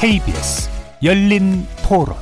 [0.00, 0.70] KBS
[1.02, 2.14] 열린 토론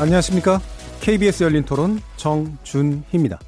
[0.00, 0.60] 안녕하십니까?
[1.00, 3.38] KBS 열린 토론 정준희입니다.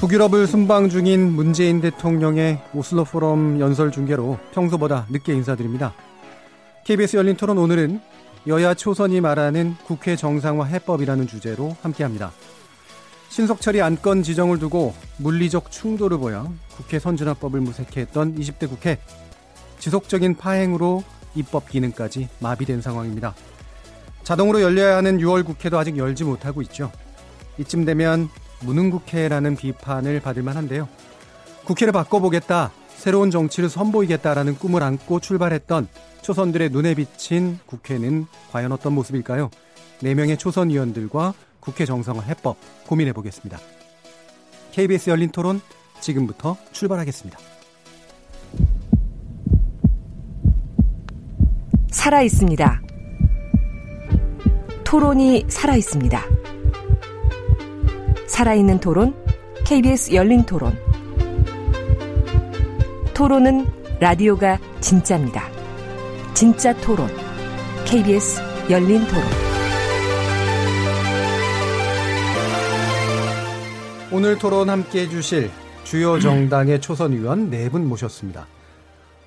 [0.00, 5.94] 북유럽을 순방 중인 문재인 대통령의 오슬로 포럼 연설 중계로 평소보다 늦게 인사드립니다.
[6.84, 7.98] KBS 열린 토론 오늘은
[8.46, 12.32] 여야 초선이 말하는 국회 정상화 해법이라는 주제로 함께합니다.
[13.30, 18.98] 신속처리 안건 지정을 두고 물리적 충돌을 보여 국회 선진화법을 무색해 했던 20대 국회
[19.78, 21.04] 지속적인 파행으로
[21.36, 23.34] 입법 기능까지 마비된 상황입니다.
[24.24, 26.90] 자동으로 열려야 하는 6월 국회도 아직 열지 못하고 있죠.
[27.58, 28.28] 이쯤 되면
[28.62, 30.88] 무능국회라는 비판을 받을 만한데요.
[31.64, 35.86] 국회를 바꿔보겠다, 새로운 정치를 선보이겠다라는 꿈을 안고 출발했던
[36.22, 39.50] 초선들의 눈에 비친 국회는 과연 어떤 모습일까요?
[40.02, 43.58] 4명의 초선 의원들과 국회 정상화 해법 고민해 보겠습니다.
[44.72, 45.60] KBS 열린 토론
[46.00, 47.38] 지금부터 출발하겠습니다.
[51.90, 52.82] 살아 있습니다.
[54.84, 56.20] 토론이 살아 있습니다.
[58.26, 59.14] 살아있는 토론,
[59.64, 60.76] KBS 열린 토론.
[63.12, 63.66] 토론은
[64.00, 65.48] 라디오가 진짜입니다.
[66.32, 67.08] 진짜 토론,
[67.84, 69.49] KBS 열린 토론.
[74.12, 75.50] 오늘 토론 함께 해주실
[75.84, 78.46] 주요 정당의 초선 의원 네 분 모셨습니다.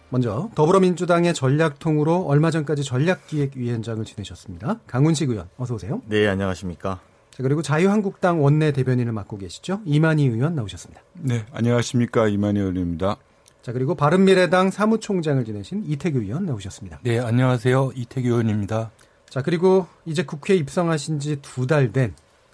[0.09, 4.79] 먼저 더불어민주당의 전략통으로 얼마 전까지 전략기획위원장을 지내셨습니다.
[4.85, 6.01] 강훈식 의원 어서 오세요.
[6.05, 6.99] 네, 안녕하십니까.
[7.31, 9.81] 자, 그리고 자유한국당 원내 대변인을 맡고 계시죠.
[9.85, 11.01] 이만희 의원 나오셨습니다.
[11.13, 12.27] 네, 안녕하십니까.
[12.27, 13.17] 이만희 의원입니다.
[13.63, 16.99] 자, 그리고 바른미래당 사무총장을 지내신 이태규 의원 나오셨습니다.
[17.01, 17.93] 네, 안녕하세요.
[17.95, 18.91] 이태규 의원입니다.
[19.29, 22.13] 자, 그리고 이제 국회에 입성하신 지 두 달 된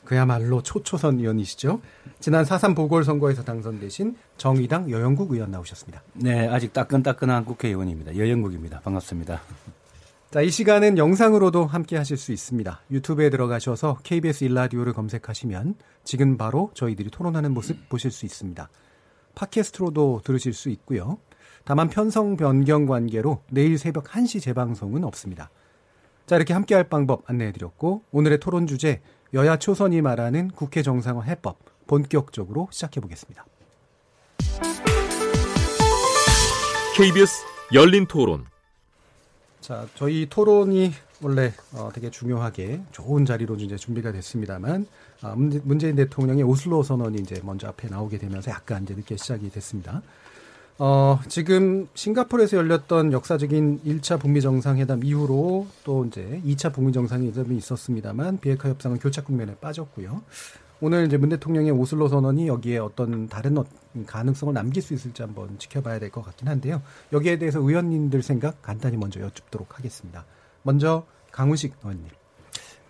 [0.09, 1.81] 그야말로 초초선 의원이시죠.
[2.19, 6.01] 지난 4.3 보궐선거에서 당선되신 정의당 여영국 의원 나오셨습니다.
[6.13, 8.17] 네, 아직 따끈따끈한 국회의원입니다.
[8.17, 8.79] 여영국입니다.
[8.79, 9.39] 반갑습니다.
[10.31, 12.81] 자, 이 시간은 영상으로도 함께 하실 수 있습니다.
[12.89, 18.67] 유튜브에 들어가셔서 KBS 일라디오를 검색하시면 지금 바로 저희들이 토론하는 모습 보실 수 있습니다.
[19.35, 21.19] 팟캐스트로도 들으실 수 있고요.
[21.65, 25.51] 다만 편성 변경 관계로 내일 새벽 1시 재방송은 없습니다.
[26.25, 29.01] 자, 이렇게 함께 할 방법 안내해 드렸고 오늘의 토론 주제
[29.33, 33.45] 여야 초선이 말하는 국회 정상화 해법 본격적으로 시작해 보겠습니다.
[36.95, 38.45] KBS 열린 토론.
[39.61, 40.91] 자, 저희 토론이
[41.21, 44.87] 원래 어, 되게 중요하게 좋은 자리로 이제 준비가 됐습니다만
[45.21, 50.01] 아, 문재인 대통령의 오슬로 선언이 이제 먼저 앞에 나오게 되면서 약간 이제 늦게 시작이 됐습니다.
[50.81, 58.39] 어, 지금 싱가포르에서 열렸던 역사적인 1차 북미 정상회담 이후로 또 이제 2차 북미 정상회담이 있었습니다만
[58.39, 60.21] 비핵화 협상은 교착 국면에 빠졌고요.
[60.79, 63.65] 오늘 이제 문 대통령의 오슬로 선언이 여기에 어떤 다른 어,
[64.05, 66.81] 가능성을 남길 수 있을지 한번 지켜봐야 될 것 같긴 한데요.
[67.11, 70.25] 여기에 대해서 의원님들 생각 간단히 먼저 여쭙도록 하겠습니다.
[70.63, 72.07] 먼저 강훈식 의원님.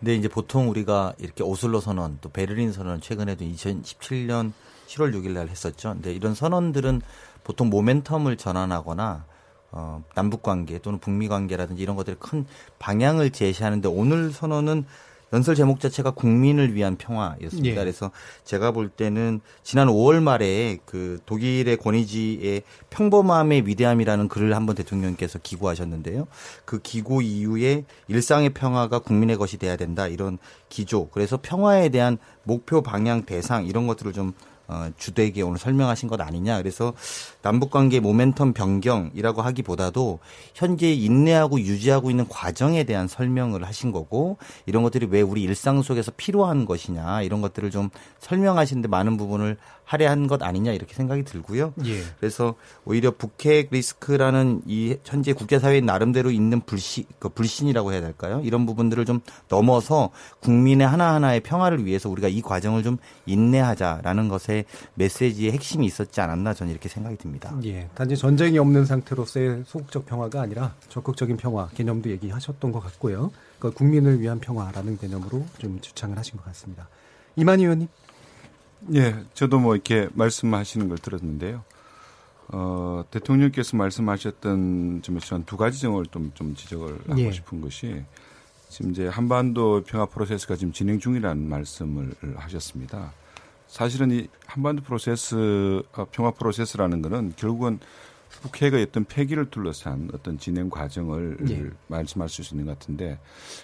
[0.01, 4.53] 네, 이제 보통 우리가 이렇게 오슬로 선언 또 베를린 선언 최근에도 2017년
[4.87, 5.93] 7월 6일 날 했었죠.
[5.93, 7.01] 근데 이런 선언들은
[7.43, 9.25] 보통 모멘텀을 전환하거나
[9.71, 12.45] 어, 남북 관계 또는 북미 관계라든지 이런 것들의 큰
[12.79, 14.85] 방향을 제시하는데 오늘 선언은
[15.31, 17.69] 연설 제목 자체가 국민을 위한 평화였습니다.
[17.69, 17.75] 예.
[17.75, 18.11] 그래서
[18.43, 26.27] 제가 볼 때는 지난 5월 말에 그 독일의 권위지의 평범함의 위대함이라는 글을 한번 대통령께서 기고하셨는데요.
[26.65, 31.09] 그 기고 이후에 일상의 평화가 국민의 것이 돼야 된다 이런 기조.
[31.09, 34.33] 그래서 평화에 대한 목표 방향 대상 이런 것들을 좀
[34.69, 36.57] 어, 주되게 오늘 설명하신 것 아니냐.
[36.57, 36.93] 그래서
[37.41, 40.19] 남북관계 모멘텀 변경이라고 하기보다도
[40.53, 44.37] 현재 인내하고 유지하고 있는 과정에 대한 설명을 하신 거고
[44.67, 49.57] 이런 것들이 왜 우리 일상 속에서 필요한 것이냐 이런 것들을 좀 설명하시는데 많은 부분을
[49.89, 51.73] 할애한 것 아니냐 이렇게 생각이 들고요.
[51.85, 52.03] 예.
[52.19, 52.53] 그래서
[52.85, 58.39] 오히려 북핵 리스크라는 이 현재 국제사회에 나름대로 있는 불신, 그 불신이라고 해야 될까요?
[58.43, 65.53] 이런 부분들을 좀 넘어서 국민의 하나하나의 평화를 위해서 우리가 이 과정을 좀 인내하자라는 것에 메시지의
[65.53, 67.51] 핵심이 있었지 않았나 저는 이렇게 생각이 듭니다.
[67.63, 67.89] 예.
[67.95, 73.31] 단지 전쟁이 없는 상태로서의 소극적 평화가 아니라 적극적인 평화 개념도 얘기하셨던 것 같고요.
[73.57, 76.87] 그 국민을 위한 평화라는 개념으로 좀 주창을 하신 것 같습니다.
[77.35, 77.87] 이만희 의원님.
[78.93, 81.63] 예, 저도 뭐 이렇게 말씀하시는 걸 들었는데요.
[82.51, 87.31] 어, 대통령께서 말씀하셨던 점에서 한 두 가지 점을 좀, 좀 지적을 하고 예.
[87.31, 88.03] 싶은 것이
[88.69, 93.13] 지금 이제 한반도 평화 프로세스가 지금 진행 중이라는 말씀을 하셨습니다.
[93.67, 97.79] 사실은 이 한반도 프로세스, 어, 평화 프로세스라는 것은 결국은
[98.41, 101.69] 북핵의 어떤 폐기를 둘러싼 어떤 진행 과정을 예.
[101.87, 103.19] 말씀할 수 있는 것 같은데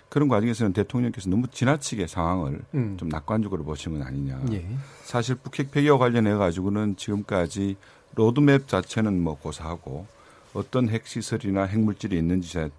[0.10, 2.98] 그런 과정에서는 대통령께서 너무 지나치게 상황을 음.
[2.98, 4.44] 좀 낙관적으로 보신 건 아니냐.
[4.52, 4.68] 예.
[5.04, 7.78] 사실 북핵 폐기와 관련해 가지고는 지금까지
[8.16, 10.08] 로드맵 자체는 뭐 고사하고
[10.54, 12.70] 어떤 핵시설이나 핵물질이 있는지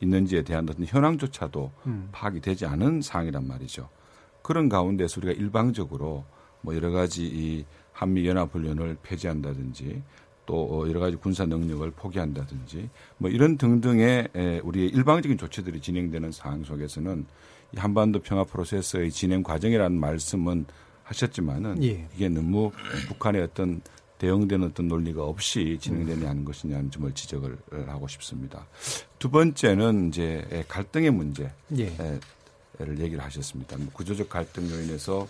[0.00, 2.08] 있는지에 대한 어떤 현황조차도 음.
[2.12, 3.88] 파악이 되지 않은 사항이란 말이죠.
[4.42, 6.24] 그런 가운데서 우리가 일방적으로
[6.62, 10.02] 뭐 여러 가지 이 한미 연합 훈련을 폐지한다든지
[10.50, 16.64] 또 여러 가지 군사 능력을 포기한다든지 뭐 이런 등등의 에, 우리의 일방적인 조치들이 진행되는 상황
[16.64, 17.24] 속에서는
[17.72, 20.66] 이 한반도 평화 프로세스의 진행 과정이라는 말씀은
[21.04, 22.08] 하셨지만은 예.
[22.16, 22.72] 이게 너무
[23.06, 23.80] 북한의 어떤
[24.18, 27.56] 대응되는 어떤 논리가 없이 진행되냐는 것이냐는 점을 지적을
[27.86, 28.66] 하고 싶습니다.
[29.20, 31.52] 두 번째는 이제 갈등의 문제.
[31.78, 32.18] 예.
[32.78, 33.76] 를 얘기를 하셨습니다.
[33.76, 35.28] 뭐 구조적 갈등 요인에서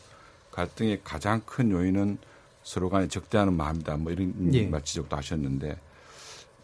[0.52, 2.18] 갈등의 가장 큰 요인은
[2.62, 3.96] 서로 간에 적대하는 마음이다.
[3.96, 4.66] 뭐 이런 예.
[4.66, 5.78] 말 지적도 하셨는데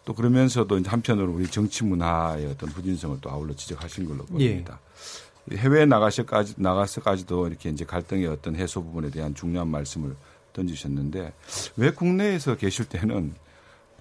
[0.05, 4.49] 또 그러면서도 이제 한편으로 우리 정치 문화의 어떤 부진성을 또 아울러 지적하신 걸로 예.
[4.49, 4.81] 보입니다.
[5.53, 10.17] 해외에 나가서까지 나가서까지도 이렇게 이제 갈등의 어떤 해소 부분에 대한 중요한 말씀을
[10.53, 11.33] 던지셨는데
[11.77, 13.35] 왜 국내에서 계실 때는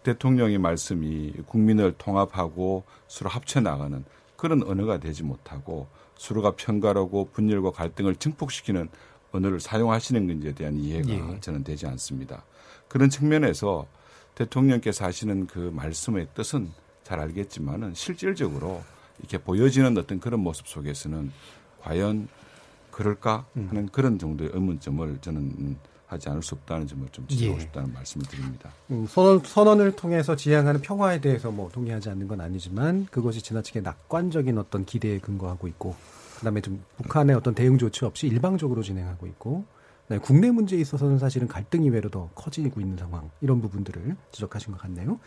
[0.03, 4.03] 대통령의 말씀이 국민을 통합하고 서로 합쳐 나가는
[4.35, 5.87] 그런 언어가 되지 못하고
[6.17, 8.89] 서로가 편가르고 분열과 갈등을 증폭시키는
[9.35, 11.39] 언어를 사용하시는 건지에 대한 이해가 예.
[11.39, 12.43] 저는 되지 않습니다.
[12.87, 13.87] 그런 측면에서
[14.35, 16.71] 대통령께서 하시는 그 말씀의 뜻은
[17.03, 18.83] 잘 알겠지만은 실질적으로
[19.19, 21.31] 이렇게 보여지는 어떤 그런 모습 속에서는
[21.81, 22.27] 과연
[22.91, 25.77] 그럴까 하는 그런 정도의 의문점을 저는
[26.07, 27.61] 하지 않을 수 없다는 점을 좀 지적하고 예.
[27.61, 28.71] 싶다는 말씀을 드립니다.
[28.91, 33.81] 음, 선언, 선언 을 통해서 지향하는 평화에 대해서 뭐 동의하지 않는 건 아니지만 그것이 지나치게
[33.81, 35.95] 낙관적인 어떤 기대에 근거하고 있고
[36.37, 39.65] 그다음에 좀 북한의 어떤 대응 조치 없이 일방적으로 진행하고 있고
[40.03, 44.81] 그다음에 국내 문제에 있어서는 사실은 갈등이 외로 더 커지고 있는 상황 이런 부분들을 지적하신 것
[44.81, 45.19] 같네요.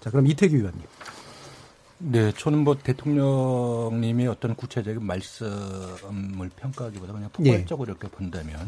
[0.00, 0.82] 자 그럼 이태규 의원님.
[2.04, 7.52] 네, 저는 뭐 대통령님이 어떤 구체적인 말씀을 평가하기보다 그냥 예.
[7.52, 8.58] 포괄적으로 이렇게 본다면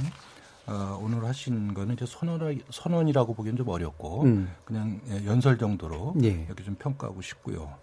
[0.67, 4.51] 어, 오늘 하신 거는 이제 선언 선언이라고 보기엔 좀 어렵고 음.
[4.65, 6.29] 그냥 예, 연설 정도로 예.
[6.47, 7.75] 이렇게 좀 평가하고 싶고요.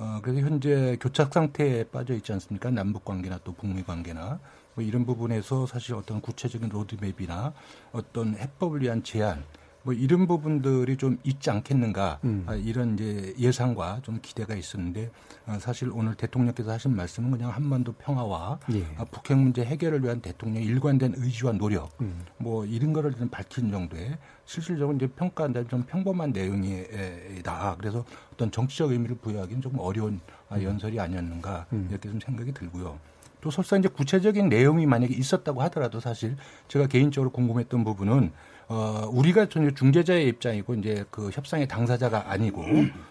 [0.00, 2.70] 어, 그래서 현재 교착 상태에 빠져 있지 않습니까?
[2.70, 4.38] 남북 관계나 또 북미 관계나
[4.74, 7.52] 뭐 이런 부분에서 사실 어떤 구체적인 로드맵이나
[7.90, 9.42] 어떤 해법을 위한 제안
[9.88, 12.44] 뭐 이런 부분들이 좀 있지 않겠는가 음.
[12.46, 15.10] 아, 이런 이제 예상과 좀 기대가 있었는데
[15.46, 18.84] 아, 사실 오늘 대통령께서 하신 말씀은 그냥 한반도 평화와 예.
[18.98, 22.20] 아, 북핵 문제 해결을 위한 대통령의 일관된 의지와 노력 음.
[22.36, 27.76] 뭐 이런 거를 좀 밝힌 정도의 실질적으로 이제 평가한다면 좀 평범한 내용이다.
[27.78, 28.04] 그래서
[28.34, 30.20] 어떤 정치적 의미를 부여하기는 조금 어려운
[30.50, 31.86] 아, 연설이 아니었는가 음.
[31.88, 32.98] 이렇게 좀 생각이 들고요.
[33.40, 36.36] 또 설사 이제 구체적인 내용이 만약에 있었다고 하더라도 사실
[36.66, 38.32] 제가 개인적으로 궁금했던 부분은
[38.70, 42.62] 어, 우리가 전혀 중재자의 입장이고 이제 그 협상의 당사자가 아니고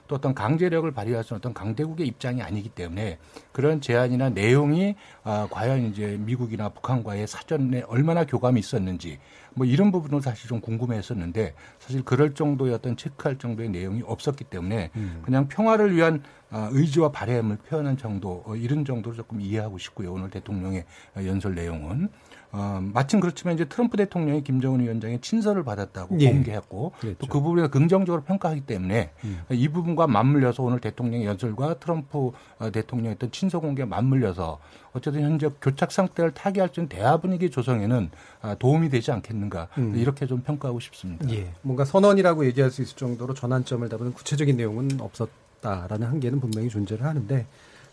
[0.08, 3.18] 또 어떤 강제력을 발휘할 수 있는 어떤 강대국의 입장이 아니기 때문에
[3.52, 9.18] 그런 제안이나 내용이 아, 과연 이제 미국이나 북한과의 사전에 얼마나 교감이 있었는지
[9.56, 14.92] 뭐 이런 부분은 사실 좀 궁금했었는데 사실 그럴 정도의 어떤 체크할 정도의 내용이 없었기 때문에
[15.24, 20.14] 그냥 평화를 위한 아, 의지와 바램을 표현한 정도 어, 이런 정도로 조금 이해하고 싶고요.
[20.14, 22.10] 오늘 대통령의 어, 연설 내용은
[22.52, 26.32] 어, 마침 그렇지만 이제 트럼프 대통령이 김정은 위원장의 친서를 받았다고 예.
[26.32, 26.94] 공개했고.
[27.20, 29.12] 또 그 부분에 긍정적으로 평가하기 때문에
[29.52, 34.60] 이 부분과 맞물려서 오늘 대통령의 연설과 트럼프 어, 대통령의 어떤 친서 공개에 맞물려서
[34.94, 38.10] 어쨌든 현재 교착 상태를 타개할 수 있는 대화 분위기 조성에는
[38.42, 41.30] 아, 도움이 되지 않겠는가 이렇게 좀 평가하고 싶습니다.
[41.32, 41.52] 예.
[41.62, 47.46] 뭔가 선언이라고 얘기할 수 있을 정도로 전환점을 잡는 구체적인 내용은 없었다라는 한계는 분명히 존재를 하는데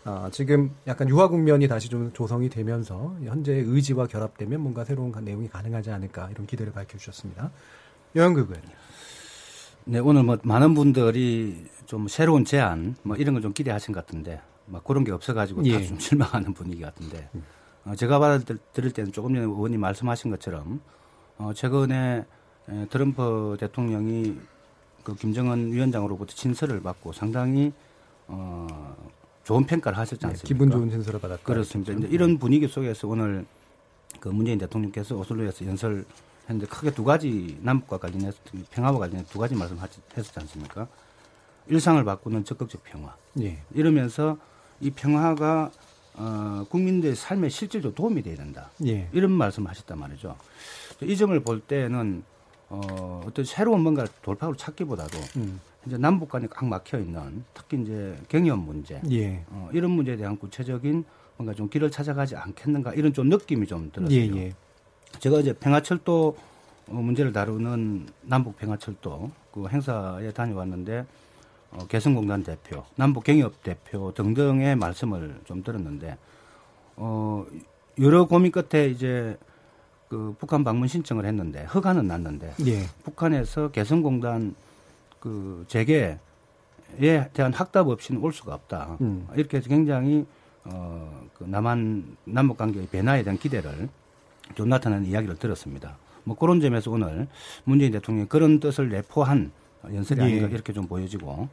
[0.07, 5.19] 아, 지금 약간 유화 국면이 다시 좀 조성이 되면서 현재의 의지와 결합되면 뭔가 새로운 가-
[5.19, 7.49] 내용이 가능하지 않을까 이런 기대를 밝혀주셨습니다.
[8.15, 8.69] 여영극 의원님.
[9.85, 14.41] 네, 오늘 뭐 많은 분들이 좀 새로운 제안 뭐 이런 걸 좀 기대하신 것 같은데
[14.67, 15.73] 막 그런 게 없어가지고 예.
[15.73, 17.27] 다들 좀 실망하는 분위기 같은데
[17.83, 20.81] 어, 제가 받아들일 때는 조금 전에 의원님 말씀하신 것처럼
[21.39, 22.25] 어, 최근에
[22.69, 24.37] 에, 트럼프 대통령이
[25.03, 27.73] 그 김정은 위원장으로부터 친서를 받고 상당히
[28.27, 28.67] 어,
[29.45, 30.47] 좋은 평가를 하셨지 네, 않습니까?
[30.47, 31.43] 기분 좋은 진술을 받았다.
[31.43, 31.93] 그렇습니다.
[31.93, 33.45] 이제 이런 분위기 속에서 오늘
[34.19, 36.03] 그 문재인 대통령께서 오슬로에서 연설
[36.49, 38.37] 했는데 크게 두 가지 남북과 관련해서
[38.71, 40.87] 평화와 관련해서 두 가지 말씀하셨지 않습니까?
[41.67, 43.15] 일상을 바꾸는 적극적 평화.
[43.39, 43.59] 예.
[43.73, 44.37] 이러면서
[44.81, 45.71] 이 평화가
[46.15, 48.71] 어, 국민들의 삶에 실질적으로 도움이 돼야 된다.
[48.85, 49.09] 예.
[49.13, 50.35] 이런 말씀하셨단 말이죠.
[51.03, 52.23] 이 점을 볼 때는
[52.69, 55.59] 어, 어떤 새로운 뭔가 돌파구를 찾기보다도 음.
[55.85, 59.43] 이제 남북 간에 꽉 막혀 있는 특히 이제 경협 문제, 예.
[59.49, 61.03] 어, 이런 문제에 대한 구체적인
[61.37, 64.17] 뭔가 좀 길을 찾아가지 않겠는가 이런 좀 느낌이 좀 들었어요.
[64.17, 64.53] 예, 예.
[65.19, 66.35] 제가 이제 평화철도
[66.87, 71.05] 어, 문제를 다루는 남북 평화철도 그 행사에 다녀왔는데
[71.71, 76.17] 어, 개성공단 대표, 남북 경협 대표 등등의 말씀을 좀 들었는데
[76.95, 77.45] 어,
[77.99, 79.37] 여러 고민 끝에 이제
[80.07, 82.85] 그 북한 방문 신청을 했는데 허가는 났는데 예.
[83.03, 84.55] 북한에서 개성공단
[85.25, 86.19] 그 재개에
[87.33, 88.99] 대한 확답 없이는 올 수가 없다.
[89.01, 89.27] 음.
[89.35, 90.23] 이렇게 해서 굉장히
[90.65, 93.89] 어, 그 남한 남북 관계의 변화에 대한 기대를
[94.53, 95.97] 좀 나타나는 이야기를 들었습니다.
[96.25, 97.27] 뭐 그런 점에서 오늘
[97.63, 99.51] 문재인 대통령이 그런 뜻을 내포한
[99.91, 100.25] 연설이 예.
[100.25, 101.49] 아닌가 이렇게 좀 보여지고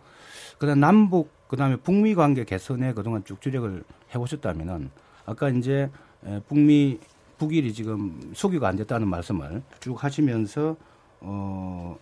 [0.59, 3.83] 그다음 남북 그다음에 북미 관계 개선에 그동안 쭉 주력을
[4.15, 4.91] 해오셨다면은
[5.25, 5.91] 아까 이제
[6.27, 6.99] 에, 북미
[7.39, 10.77] 북일이 지금 수교가 안 됐다는 말씀을 쭉 하시면서
[11.21, 11.97] 어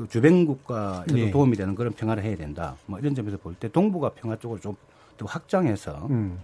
[0.00, 1.30] 그 주변 국가에도 예.
[1.30, 2.74] 도움이 되는 그런 평화를 해야 된다.
[2.86, 4.74] 뭐 이런 점에서 볼 때 동북아 평화 쪽을 좀
[5.18, 6.38] 더 확장해서 음.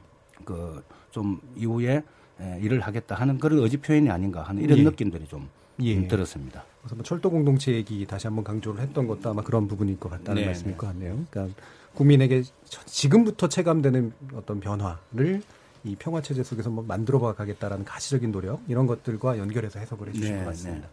[0.44, 2.02] 그좀 이후에
[2.38, 4.82] 에, 일을 하겠다 하는 그런 의지 표현이 아닌가 하는 이런 예.
[4.82, 5.48] 느낌들이 좀
[5.80, 5.96] 예.
[5.96, 6.62] 음, 들었습니다.
[6.82, 10.42] 그래서 뭐 철도 공동체 얘기 다시 한번 강조를 했던 것도 아마 그런 부분일 것 같다는
[10.42, 10.76] 네, 말씀일 네.
[10.76, 11.25] 것 같네요.
[11.30, 11.58] 그러니까
[11.94, 15.40] 국민에게 저- 지금부터 체감되는 어떤 변화를
[15.84, 20.34] 이 평화 체제 속에서 뭐 만들어 봐 가겠다라는 가시적인 노력 이런 것들과 연결해서 해석을 해주신
[20.34, 20.86] 네, 것 같습니다.
[20.88, 20.92] 네.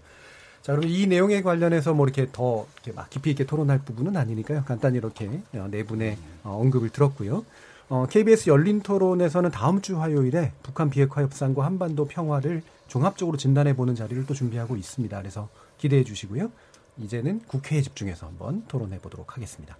[0.63, 4.63] 자, 그럼 이 내용에 관련해서 뭐 이렇게 더 이렇게 막 깊이 있게 토론할 부분은 아니니까요.
[4.63, 7.45] 간단히 이렇게 어, 네 분의 어, 언급을 들었고요.
[7.89, 13.93] 어, KBS 열린 토론에서는 다음 주 화요일에 북한 비핵화 협상과 한반도 평화를 종합적으로 진단해 보는
[13.95, 15.19] 자리를 또 준비하고 있습니다.
[15.19, 16.49] 그래서 기대해 주시고요.
[16.97, 19.77] 이제는 국회에 집중해서 한번 토론해 보도록 하겠습니다.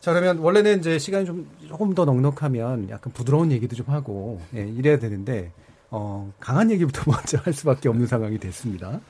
[0.00, 4.68] 자, 그러면 원래는 이제 시간이 좀 조금 더 넉넉하면 약간 부드러운 얘기도 좀 하고 예,
[4.68, 5.50] 이래야 되는데
[5.90, 9.00] 어, 강한 얘기부터 먼저 할 수밖에 없는 상황이 됐습니다.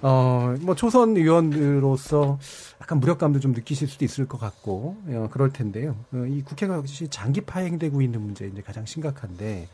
[0.00, 2.38] 어, 뭐 초선 의원으로서
[2.80, 5.96] 약간 무력감도 좀 느끼실 수도 있을 것 같고 어, 그럴 텐데요.
[6.12, 9.68] 어, 이 국회가 역시 장기 파행되고 있는 문제 이제 가장 심각한데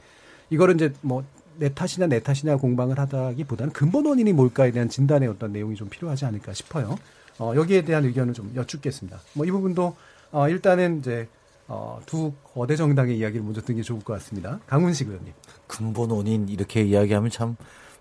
[0.51, 1.25] 이거를 이제 뭐
[1.59, 6.25] 내 탓이냐 내 탓이냐 공방을 하다기보다는 근본 원인이 뭘까에 대한 진단의 어떤 내용이 좀 필요하지
[6.25, 6.97] 않을까 싶어요.
[7.39, 9.21] 어, 여기에 대한 의견을 좀 여쭙겠습니다.
[9.35, 9.97] 뭐 이 부분도
[10.31, 11.29] 어, 일단은 이제
[11.67, 14.61] 어, 두 거대 정당의 이야기를 먼저 듣는 게 좋을 것 같습니다.
[14.67, 15.33] 강훈식 의원님.
[15.69, 17.57] 근본 원인 이렇게 이야기하면 참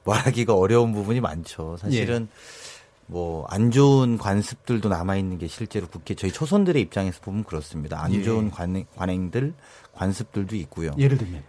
[0.06, 1.78] 말하기가 어려운 부분이 많죠.
[1.80, 2.28] 사실은
[3.08, 8.02] 뭐안 좋은 관습들도 남아 있는 게 실제로 국회 저희 초선들의 입장에서 보면 그렇습니다.
[8.04, 8.24] 안 예.
[8.24, 9.54] 좋은 관행, 관행들
[9.94, 10.92] 관습들도 있고요.
[10.98, 11.44] 예를 들면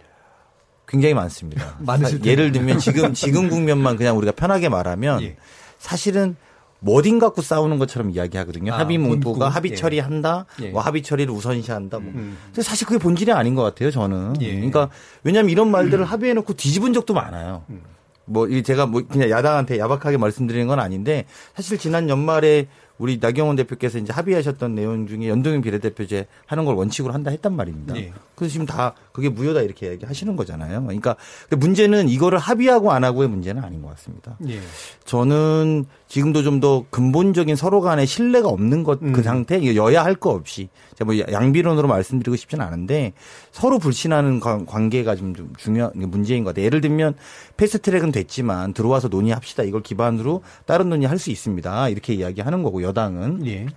[0.87, 1.77] 굉장히 많습니다.
[1.85, 5.37] 사- 예를 들면 지금 지금 국면만 그냥 우리가 편하게 말하면 예.
[5.79, 6.35] 사실은
[6.79, 8.73] 뭐딘 갖고 싸우는 것처럼 이야기하거든요.
[8.73, 9.55] 아, 합의 문구가 문구.
[9.55, 9.75] 합의 예.
[9.75, 10.45] 처리한다.
[10.61, 10.69] 예.
[10.69, 11.99] 뭐 합의 처리를 우선시한다.
[11.99, 12.11] 뭐.
[12.13, 12.37] 음.
[12.45, 13.91] 근데 사실 그게 본질이 아닌 것 같아요.
[13.91, 14.41] 저는.
[14.41, 14.53] 예.
[14.53, 14.89] 그러니까
[15.23, 17.63] 왜냐하면 이런 말들을 합의해놓고 뒤집은 적도 많아요.
[17.69, 17.81] 음.
[18.25, 22.67] 뭐 제가 뭐 그냥 야당한테 야박하게 말씀드리는 건 아닌데 사실 지난 연말에
[22.99, 27.95] 우리 나경원 대표께서 이제 합의하셨던 내용 중에 연동형 비례대표제 하는 걸 원칙으로 한다 했단 말입니다.
[27.97, 28.11] 예.
[28.35, 30.83] 그래서 지금 다 그게 무효다 이렇게 얘기하시는 거잖아요.
[30.83, 31.15] 그러니까
[31.49, 34.37] 문제는 이거를 합의하고 안 하고의 문제는 아닌 것 같습니다.
[34.47, 34.59] 예.
[35.05, 39.23] 저는 지금도 좀 더 근본적인 서로 간의 신뢰가 없는 것그 음.
[39.23, 43.13] 상태, 여야 할 거 없이 제가 뭐 양비론으로 말씀드리고 싶지는 않은데
[43.53, 46.65] 서로 불신하는 관- 관계가 좀, 좀 중요한 문제인 것 같아요.
[46.65, 47.13] 예를 들면
[47.55, 49.63] 패스트트랙은 됐지만 들어와서 논의합시다.
[49.63, 51.87] 이걸 기반으로 다른 논의 할 수 있습니다.
[51.89, 53.67] 이렇게 이야기하는 거고 여당은 예.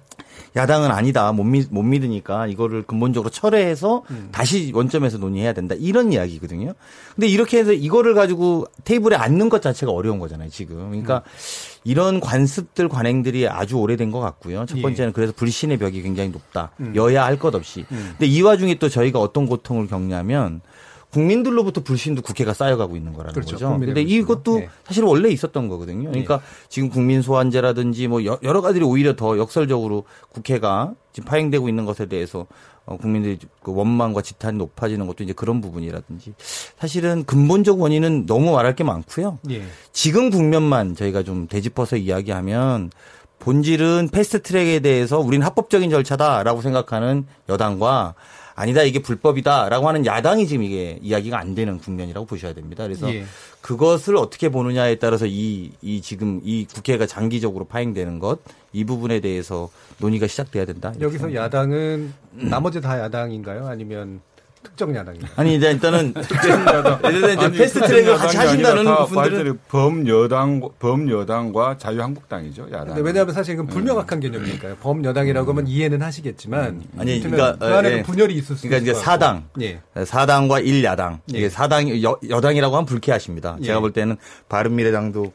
[0.54, 4.28] 야당은 아니다 못, 믿, 못 믿으니까 이거를 근본적으로 철회해서 음.
[4.32, 6.72] 다시 원점에서 논의해야 된다 이런 이야기거든요.
[7.14, 10.90] 근데 이렇게 해서 이거를 가지고 테이블에 앉는 것 자체가 어려운 거잖아요 지금.
[10.90, 11.80] 그러니까 음.
[11.84, 14.66] 이런 관습들 관행들이 아주 오래된 것 같고요.
[14.66, 14.82] 첫 예.
[14.82, 16.70] 번째는 그래서 불신의 벽이 굉장히 높다.
[16.80, 16.92] 음.
[16.96, 17.84] 여야 할 것 없이.
[17.88, 20.60] 근데 이 와중에 또 저희가 어떤 고통을 겪냐면
[21.12, 23.52] 국민들로부터 불신도 국회가 쌓여가고 있는 거라는 그렇죠.
[23.56, 23.76] 거죠.
[23.76, 24.00] 불신도.
[24.00, 24.68] 이것도 네.
[24.84, 26.08] 사실 원래 있었던 거거든요.
[26.08, 31.84] 그러니까 지금 국민 소환제라든지 뭐 여- 여러 가지들이 오히려 더 역설적으로 국회가 지금 파행되고 있는
[31.84, 32.46] 것에 대해서
[32.84, 36.34] 어, 국민들이 그 원망과 지탄이 높아지는 것도 이제 그런 부분이라든지
[36.78, 39.38] 사실은 근본적 원인은 너무 말할 게 많고요.
[39.50, 39.62] 예.
[39.92, 42.90] 지금 국면만 저희가 좀 되짚어서 이야기하면
[43.38, 48.14] 본질은 패스트 트랙에 대해서 우리는 합법적인 절차다라고 생각하는 여당과
[48.54, 52.84] 아니다 이게 불법이다라고 하는 야당이 지금 이게 이야기가 안 되는 국면이라고 보셔야 됩니다.
[52.84, 53.24] 그래서 예.
[53.60, 58.38] 그것을 어떻게 보느냐에 따라서 이, 이 지금 이 국회가 장기적으로 파행되는 것
[58.72, 60.88] 이 부분에 대해서 논의가 시작돼야 된다.
[61.00, 61.42] 여기서 생각합니다.
[61.42, 63.66] 야당은 나머지 다 야당인가요?
[63.66, 64.20] 아니면
[64.82, 65.30] 특정 야당인가요?
[65.36, 72.68] 아니 이제 일단은 들어 이제 패스트 트랙을 같이 하신다는 분들은 범 여당 범 여당과 자유한국당이죠.
[72.72, 72.88] 야당.
[72.88, 74.76] 근데 왜냐하면 사실 이건 불명확한 개념이니까요.
[74.76, 78.02] 범 여당이라고 하면 이해는 하시겠지만 아니, 이를테면 그러니까, 그 안에는 예.
[78.02, 79.62] 분열이 있을 수 그러니까 있을 이제 것 사당, 같고.
[79.62, 79.80] 예.
[80.04, 81.38] 사당과 일야당 예.
[81.38, 83.56] 이게 사당 여, 여당이라고 하면 불쾌하십니다.
[83.60, 83.66] 예.
[83.66, 84.16] 제가 볼 때는
[84.48, 85.32] 바른미래당도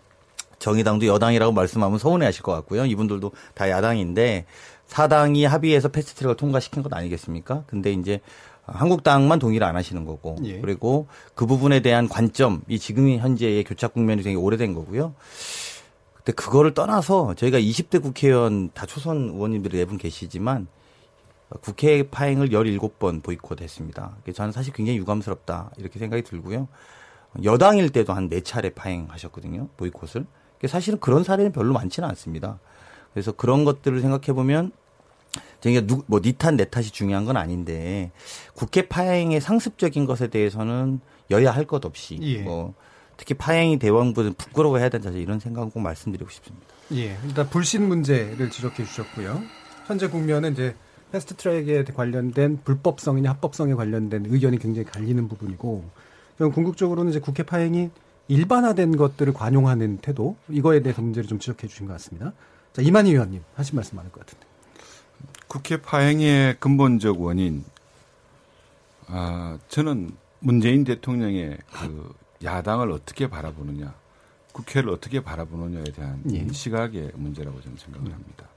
[0.59, 2.85] 정의당도 여당이라고 말씀하면 서운해하실 것 같고요.
[2.85, 4.45] 이분들도 다 야당인데
[4.87, 7.63] 사당이 합의해서 패스트트랙을 통과시킨 것 아니겠습니까?
[7.67, 8.21] 근데 이제
[8.67, 10.59] 한국당만 동의를 안 하시는 거고 예.
[10.59, 15.13] 그리고 그 부분에 대한 관점 이 지금 현재의 교착 국면이 되게 오래된 거고요.
[16.15, 20.67] 근데 그거를 떠나서 저희가 20대 국회의원 다 초선 의원님들이 네 분 계시지만
[21.61, 24.17] 국회 파행을 17번 보이콧했습니다.
[24.35, 26.67] 저는 사실 굉장히 유감스럽다 이렇게 생각이 들고요.
[27.43, 29.69] 여당일 때도 한네 차례 파행하셨거든요.
[29.77, 30.25] 보이콧을.
[30.67, 32.59] 사실은 그런 사례는 별로 많지는 않습니다.
[33.13, 34.71] 그래서 그런 것들을 생각해 보면
[35.59, 38.11] 저희가 누, 뭐, 니 탓, 내 탓이 중요한 건 아닌데,
[38.53, 40.99] 국회 파행의 상습적인 것에 대해서는
[41.31, 42.41] 여야 할 것 없이, 예.
[42.43, 42.73] 뭐,
[43.17, 46.67] 특히 파행이 대왕부는 부끄러워해야 된다, 이런 생각은 꼭 말씀드리고 싶습니다.
[46.93, 47.17] 예.
[47.25, 49.41] 일단 불신 문제를 지적해 주셨고요.
[49.87, 50.75] 현재 국면은 이제
[51.11, 55.89] 패스트 트랙에 관련된 불법성이냐 합법성에 관련된 의견이 굉장히 갈리는 부분이고,
[56.37, 57.89] 궁극적으로는 이제 국회 파행이
[58.27, 62.33] 일반화된 것들을 관용하는 태도, 이거에 대해서 문제를 좀 지적해 주신 것 같습니다.
[62.73, 64.45] 자, 이만희 의원님, 하신 말씀 많을 것 같은데.
[65.47, 67.63] 국회 파행의 근본적 원인,
[69.07, 72.13] 아, 저는 문재인 대통령의 그
[72.43, 73.93] 야당을 어떻게 바라보느냐,
[74.51, 76.47] 국회를 어떻게 바라보느냐에 대한 예.
[76.51, 78.47] 시각의 문제라고 저는 생각을 합니다.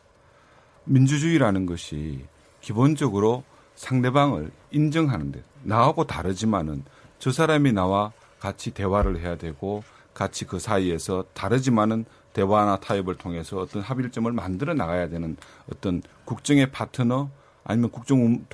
[0.85, 2.25] 민주주의라는 것이
[2.61, 3.45] 기본적으로
[3.77, 6.85] 상대방을 인정하는데 나하고 다르지만은
[7.19, 13.83] 저 사람이 나와 같이 대화를 해야 되고 같이 그 사이에서 다르지만은 대화나 타협을 통해서 어떤
[13.83, 15.37] 합의점을 만들어 나가야 되는
[15.73, 17.31] 어떤 국정의 파트너
[17.65, 18.45] 아니면 국정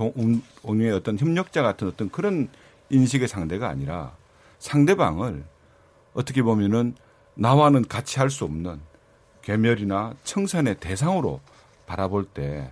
[0.62, 2.48] 운영의 어떤 협력자 같은 어떤 그런
[2.90, 4.16] 인식의 상대가 아니라
[4.58, 5.44] 상대방을
[6.14, 6.94] 어떻게 보면은
[7.34, 8.80] 나와는 같이 할 수 없는
[9.42, 11.40] 괴멸이나 청산의 대상으로
[11.86, 12.70] 바라볼 때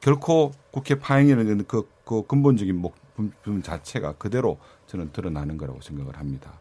[0.00, 6.60] 결코 국회 파행이라는 그, 그 근본적인 목품 자체가 그대로 저는 드러나는 거라고 생각을 합니다.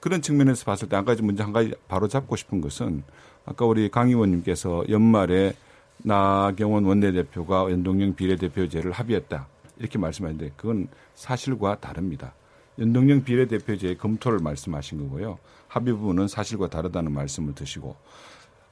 [0.00, 3.02] 그런 측면에서 봤을 때 한 가지 문제 한 가지 바로 잡고 싶은 것은
[3.44, 5.54] 아까 우리 강 의원님께서 연말에
[5.98, 9.46] 나경원 원내대표가 연동형 비례대표제를 합의했다.
[9.78, 12.34] 이렇게 말씀하셨는데 그건 사실과 다릅니다.
[12.78, 15.38] 연동형 비례대표제의 검토를 말씀하신 거고요.
[15.68, 17.96] 합의 부분은 사실과 다르다는 말씀을 드시고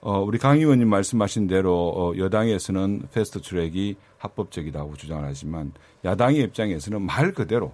[0.02, 5.72] 어, 우리 강 의원님 말씀하신 대로 어, 여당에서는 패스트 트랙이 합법적이라고 주장을 하지만
[6.04, 7.72] 야당의 입장에서는 말 그대로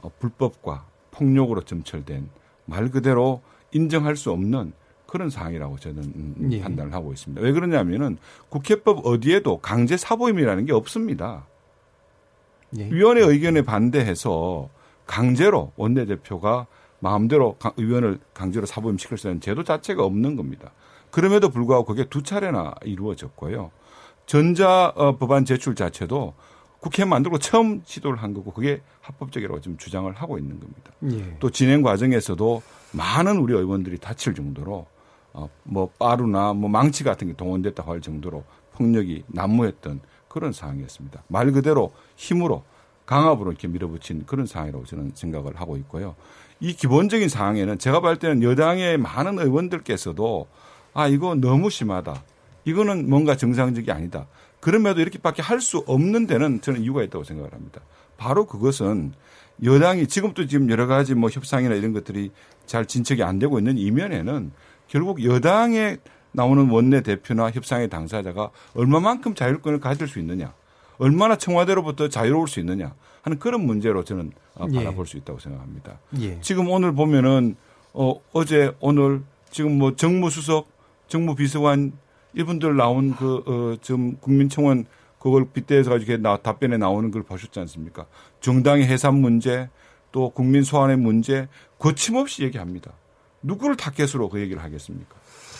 [0.00, 2.28] 어, 불법과 폭력으로 점철된
[2.64, 4.72] 말 그대로 인정할 수 없는
[5.08, 6.60] 그런 사항이라고 저는 음, 예.
[6.60, 7.42] 판단을 하고 있습니다.
[7.42, 8.18] 왜 그러냐면은
[8.50, 11.46] 국회법 어디에도 강제 사보임이라는 게 없습니다.
[12.76, 12.88] 예.
[12.90, 14.68] 위원회 의견에 반대해서
[15.06, 16.66] 강제로 원내대표가
[17.00, 20.72] 마음대로 의원을 강제로 사보임시킬 수 있는 제도 자체가 없는 겁니다.
[21.10, 23.70] 그럼에도 불구하고 그게 두 차례나 이루어졌고요.
[24.26, 26.34] 전자 어, 법안 제출 자체도
[26.80, 30.92] 국회 만들고 처음 시도를 한 거고 그게 합법적이라고 지금 주장을 하고 있는 겁니다.
[31.10, 31.36] 예.
[31.40, 34.86] 또 진행 과정에서도 많은 우리 의원들이 다칠 정도로
[35.38, 41.22] 어, 뭐 빠루나 뭐 망치 같은 게 동원됐다고 할 정도로 폭력이 난무했던 그런 상황이었습니다.
[41.28, 42.64] 말 그대로 힘으로
[43.06, 46.16] 강압으로 이렇게 밀어붙인 그런 상황이라고 저는 생각을 하고 있고요.
[46.60, 50.48] 이 기본적인 상황에는 제가 볼 때는 여당의 많은 의원들께서도
[50.92, 52.22] 아 이거 너무 심하다.
[52.64, 54.26] 이거는 뭔가 정상적이 아니다.
[54.60, 57.80] 그럼에도 이렇게밖에 할 수 없는 데는 저는 이유가 있다고 생각을 합니다.
[58.16, 59.12] 바로 그것은
[59.62, 62.32] 여당이 지금도 지금 여러 가지 뭐 협상이나 이런 것들이
[62.66, 64.52] 잘 진척이 안 되고 있는 이면에는
[64.88, 65.98] 결국 여당에
[66.32, 70.52] 나오는 원내 대표나 협상의 당사자가 얼마만큼 자율권을 가질 수 있느냐,
[70.98, 74.76] 얼마나 청와대로부터 자유로울 수 있느냐 하는 그런 문제로 저는 어, 예.
[74.76, 75.98] 바라볼 수 있다고 생각합니다.
[76.20, 76.40] 예.
[76.40, 77.56] 지금 오늘 보면은
[77.92, 80.68] 어, 어제 오늘 지금 뭐 정무수석,
[81.08, 81.92] 정무비서관
[82.34, 84.86] 이분들 나온 그 어, 지금 국민청원
[85.18, 88.06] 그걸 빗대서 가지고 나, 답변에 나오는 걸 보셨지 않습니까?
[88.40, 89.68] 정당의 해산 문제
[90.12, 91.48] 또 국민 소환의 문제
[91.78, 92.92] 거침없이 얘기합니다.
[93.42, 95.14] 누구를 타겟으로 그 얘기를 하겠습니까?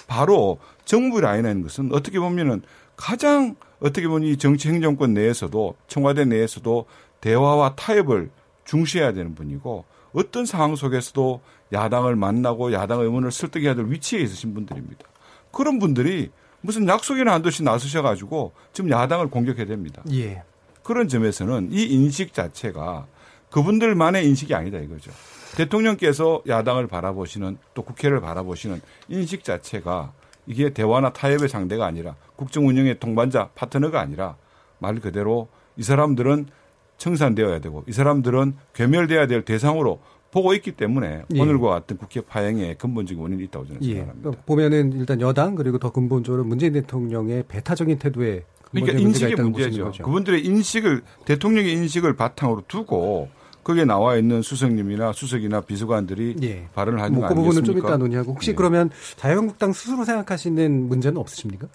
[0.07, 2.62] 바로 정부 라인이라는 것은 어떻게 보면은
[2.97, 6.87] 가장 어떻게 보면 이 정치 행정권 내에서도 청와대 내에서도
[7.21, 8.31] 대화와 타협을
[8.64, 11.41] 중시해야 되는 분이고 어떤 상황 속에서도
[11.73, 15.07] 야당을 만나고 야당 의원을 설득해야 될 위치에 있으신 분들입니다.
[15.53, 20.03] 그런 분들이 무슨 약속이나 한 듯이 나서셔가지고 지금 야당을 공격해야 됩니다.
[20.12, 20.43] 예.
[20.83, 23.07] 그런 점에서는 이 인식 자체가
[23.51, 25.11] 그분들만의 인식이 아니다 이거죠.
[25.59, 30.12] 대통령께서 야당을 바라보시는 또 국회를 바라보시는 인식 자체가
[30.47, 34.37] 이게 대화나 타협의 상대가 아니라 국정 운영의 동반자 파트너가 아니라
[34.79, 36.47] 말 그대로 이 사람들은
[36.99, 41.40] 청산되어야 되고 이 사람들은 괴멸돼야 될 대상으로 보고 있기 때문에 예.
[41.40, 43.94] 오늘과 같은 국회 파행의 근본적인 원인이 있다고 저는 예.
[43.97, 44.31] 생각합니다.
[44.47, 49.92] 보면은 일단 여당 그리고 더 근본적으로 문재인 대통령의 배타적인 태도에 그러니까 인식의 문제죠.
[50.03, 53.29] 그분들의 인식을 대통령의 인식을 바탕으로 두고
[53.69, 56.67] 거기에 나와 있는 수석님이나 수석이나 비서관들이 예.
[56.75, 58.55] 발언을 하는 뭐그 부분은 좀 이따 논의하고 혹시 예.
[58.55, 61.69] 그러면 자유한국당 스스로 생각하시는 문제는 없으십니까?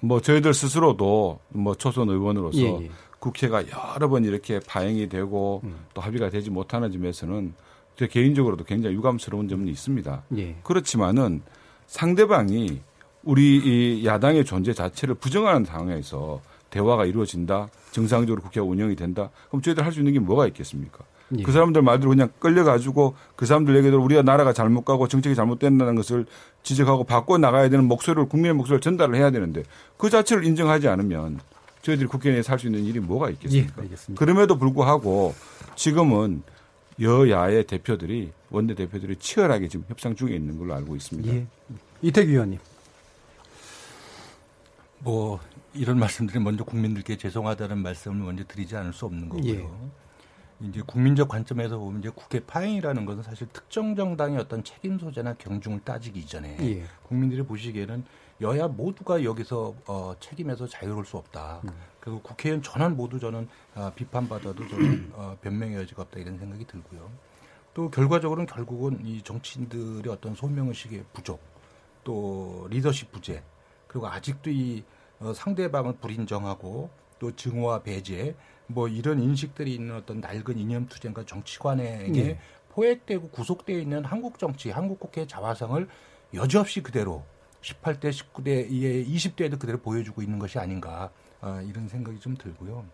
[0.00, 2.90] 뭐 저희들 스스로도 뭐 초선 의원으로서 예, 예.
[3.20, 5.76] 국회가 여러 번 이렇게 파행이 되고 음.
[5.94, 7.54] 또 합의가 되지 못하는 점에서는
[7.96, 10.24] 제 개인적으로도 굉장히 유감스러운 점은 있습니다.
[10.36, 10.56] 예.
[10.62, 11.40] 그렇지만은
[11.86, 12.82] 상대방이
[13.22, 17.68] 우리 이 야당의 존재 자체를 부정하는 상황에서 대화가 이루어진다.
[17.92, 19.30] 정상적으로 국회가 운영이 된다.
[19.48, 21.04] 그럼 저희들 할 수 있는 게 뭐가 있겠습니까?
[21.38, 21.42] 예.
[21.42, 26.26] 그 사람들 말대로 그냥 끌려가지고 그 사람들 얘기대로 우리가 나라가 잘못 가고 정책이 잘못된다는 것을
[26.62, 29.62] 지적하고 바꿔 나가야 되는 목소리를 국민의 목소리를 전달을 해야 되는데
[29.98, 31.40] 그 자체를 인정하지 않으면
[31.82, 33.82] 저희들이 국회 내에 살수 있는 일이 뭐가 있겠습니까?
[33.84, 35.34] 예, 그럼에도 불구하고
[35.74, 36.42] 지금은
[37.00, 41.34] 여야의 대표들이 원내 대표들이 치열하게 지금 협상 중에 있는 걸로 알고 있습니다.
[41.34, 41.46] 예.
[42.02, 42.58] 이태규 의원님.
[45.00, 45.40] 뭐
[45.74, 49.54] 이런 말씀들이 먼저 국민들께 죄송하다는 말씀을 먼저 드리지 않을 수 없는 거고요.
[49.54, 49.68] 예.
[50.60, 55.80] 이제 국민적 관점에서 보면 이제 국회 파행이라는 것은 사실 특정 정당의 어떤 책임 소재나 경중을
[55.80, 56.84] 따지기 이전에 예.
[57.02, 58.04] 국민들이 보시기에는
[58.42, 61.60] 여야 모두가 여기서 어, 책임에서 자유로울 수 없다.
[61.64, 61.70] 음.
[62.00, 67.10] 그리고 국회의원 전원 모두 저는 어, 비판받아도 저는 어, 변명의 여지가 없다 이런 생각이 들고요.
[67.74, 71.40] 또 결과적으로는 결국은 이 정치인들의 어떤 소명의식의 부족,
[72.04, 73.42] 또 리더십 부재,
[73.86, 74.84] 그리고 아직도 이
[75.22, 78.34] 어, 상대방을 불인정하고 또 증오와 배제
[78.66, 82.38] 뭐 이런 인식들이 있는 어떤 낡은 이념 투쟁과 정치관에게 네.
[82.70, 85.86] 포획되고 구속되어 있는 한국 정치, 한국 국회 자화상을
[86.34, 87.24] 여지없이 그대로
[87.60, 88.68] 18대, 19대,
[89.06, 92.84] 20대에도 그대로 보여주고 있는 것이 아닌가 어, 이런 생각이 좀 들고요.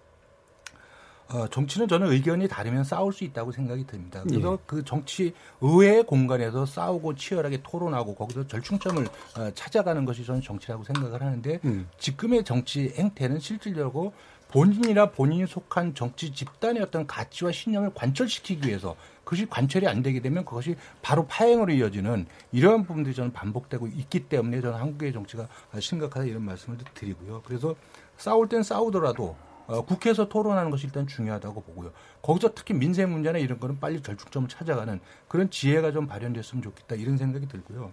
[1.31, 4.23] 어, 정치는 저는 의견이 다르면 싸울 수 있다고 생각이 듭니다.
[4.27, 4.59] 그래서 예.
[4.67, 11.21] 그 정치 의회의 공간에서 싸우고 치열하게 토론하고 거기서 절충점을 어, 찾아가는 것이 저는 정치라고 생각을
[11.21, 11.89] 하는데 음.
[11.99, 14.13] 지금의 정치 행태는 실질적으로
[14.49, 20.47] 본인이나 본인이 속한 정치 집단의 어떤 가치와 신념을 관철시키기 위해서 그것이 관철이 안 되게 되면
[20.47, 25.47] 그것이 바로 파행으로 이어지는 이러한 부분들이 저는 반복되고 있기 때문에 저는 한국의 정치가
[25.79, 27.43] 심각하다 이런 말씀을 드리고요.
[27.45, 27.75] 그래서
[28.17, 29.37] 싸울 땐 싸우더라도
[29.69, 31.93] 어, 국회에서 토론하는 것이 일단 중요하다고 보고요.
[32.23, 37.17] 거기서 특히 민생 문제나 이런 거는 빨리 절충점을 찾아가는 그런 지혜가 좀 발현됐으면 좋겠다 이런
[37.19, 37.93] 생각이 들고요.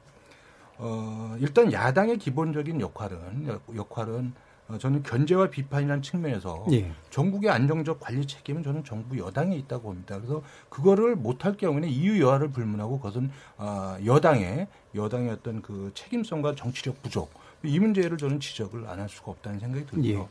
[0.78, 4.34] 어, 일단 야당의 기본적인 역할은 역할은
[4.68, 6.92] 어, 저는 견제와 비판이라는 측면에서 예.
[7.12, 10.16] 전국의 안정적 관리 책임은 저는 정부 여당에 있다고 봅니다.
[10.18, 17.04] 그래서 그거를 못할 경우에는 이유 여하를 불문하고 그것은 어, 여당의 여당의 어떤 그 책임성과 정치력
[17.04, 17.32] 부족
[17.64, 20.22] 이 문제를 저는 지적을 안 할 수가 없다는 생각이 들고요.
[20.22, 20.28] 예.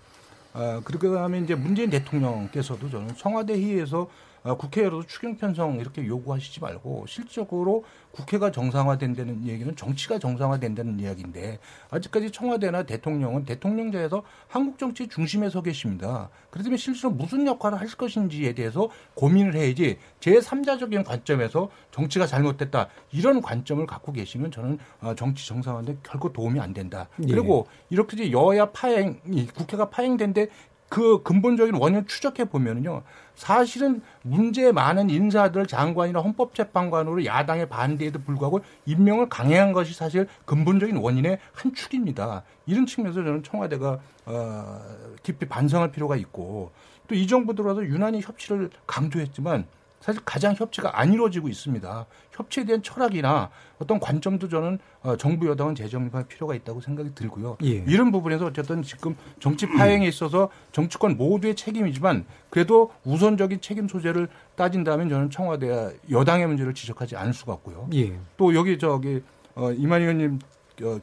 [0.55, 4.09] 아, 그러고 나면 이제 문재인 대통령께서도 저는 청와대 회의에서 아,
[4.53, 11.59] 국회로도 추경 편성 이렇게 요구하시지 말고 실질적으로 국회가 정상화된다는 얘기는 정치가 정상화된다는 이야기인데
[11.91, 16.29] 아직까지 청와대나 대통령은 대통령제에서 한국 정치 중심에 서 계십니다.
[16.51, 23.85] 그렇다면 실제로 무슨 역할을 할 것인지에 대해서 고민을 해야지 제3자적인 관점에서 정치가 잘못됐다 이런 관점을
[23.87, 27.09] 갖고 계시면 저는 어, 정치 정상화인데 결코 도움이 안 된다.
[27.23, 27.33] 예.
[27.33, 29.21] 그리고 이렇게 여야 파행,
[29.55, 30.49] 국회가 파행된데
[30.89, 33.03] 그 근본적인 원인을 추적해 보면은요.
[33.35, 41.39] 사실은 문제 많은 인사들 장관이나 헌법재판관으로 야당의 반대에도 불구하고 임명을 강행한 것이 사실 근본적인 원인의
[41.53, 42.43] 한 축입니다.
[42.67, 44.81] 이런 측면에서 저는 청와대가 어,
[45.23, 46.73] 깊이 반성할 필요가 있고
[47.09, 49.67] 또 이 정부 들어와서 유난히 협치를 강조했지만
[50.05, 52.05] 사실 가장 협치가 안 이루어지고 있습니다.
[52.33, 57.57] 협치에 대한 철학이나 어떤 관점도 저는 어, 정부 여당은 재정립할 필요가 있다고 생각이 들고요.
[57.65, 57.69] 예.
[57.87, 65.09] 이런 부분에서 어쨌든 지금 정치 파행에 있어서 정치권 모두의 책임이지만 그래도 우선적인 책임 소재를 따진다면
[65.09, 67.89] 저는 청와대와 여당의 문제를 지적하지 않을 수가 없고요.
[67.95, 68.13] 예.
[68.37, 69.23] 또 여기 저기
[69.55, 70.39] 어, 이만 의원님
[70.83, 70.99] 어,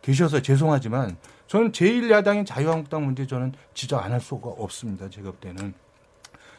[0.00, 5.10] 계셔서 죄송하지만 저는 제1야당인 자유한국당 문제 저는 지적 안 할 수가 없습니다.
[5.10, 5.74] 제가 볼 때는.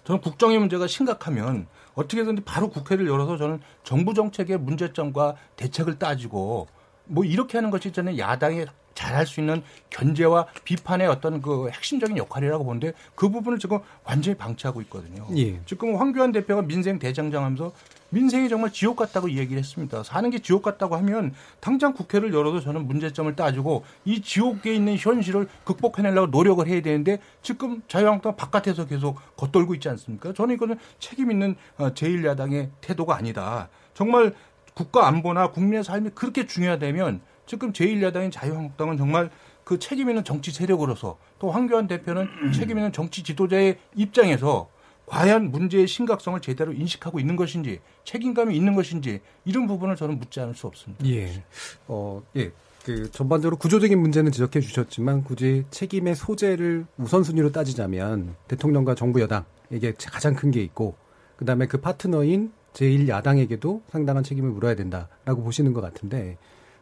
[0.06, 6.68] 저는 국정의 문제가 심각하면 어떻게든 바로 국회를 열어서 저는 정부 정책의 문제점과 대책을 따지고
[7.06, 12.64] 뭐 이렇게 하는 것이 저는 야당이 잘할 수 있는 견제와 비판의 어떤 그 핵심적인 역할이라고
[12.64, 15.28] 보는데 그 부분을 지금 완전히 방치하고 있거든요.
[15.36, 15.60] 예.
[15.66, 17.74] 지금 황교안 대표가 민생 대장장하면서
[18.16, 20.02] 민생이 정말 지옥 같다고 얘기를 했습니다.
[20.04, 25.50] 사는 게 지옥 같다고 하면 당장 국회를 열어도 저는 문제점을 따지고 이 지옥에 있는 현실을
[25.66, 30.32] 극복해내려고 노력을 해야 되는데 지금 자유한국당 바깥에서 계속 겉돌고 있지 않습니까?
[30.32, 33.68] 저는 이거는 책임 있는 어, 제1야당의 태도가 아니다.
[33.94, 34.34] 정말
[34.74, 39.30] 국가 안보나 국민의 삶이 그렇게 중요하다면 지금 제1야당인 자유한국당은 정말
[39.66, 44.70] 그 책임 있는 정치 세력으로서 또 황교안 대표는 책임 있는 정치 지도자의 입장에서
[45.06, 50.56] 과연 문제의 심각성을 제대로 인식하고 있는 것인지 책임감이 있는 것인지 이런 부분을 저는 묻지 않을
[50.56, 51.06] 수 없습니다.
[51.08, 51.44] 예.
[51.88, 52.52] 어, 예.
[52.84, 60.36] 그 전반적으로 구조적인 문제는 지적해 주셨지만 굳이 책임의 소재를 우선순위로 따지자면 대통령과 정부 여당에게 가장
[60.36, 60.96] 큰 게 있고
[61.38, 66.38] 그다음에 그 파트너인 제1야당에게도 상당한 책임을 물어야 된다라고 보시는 것 같은데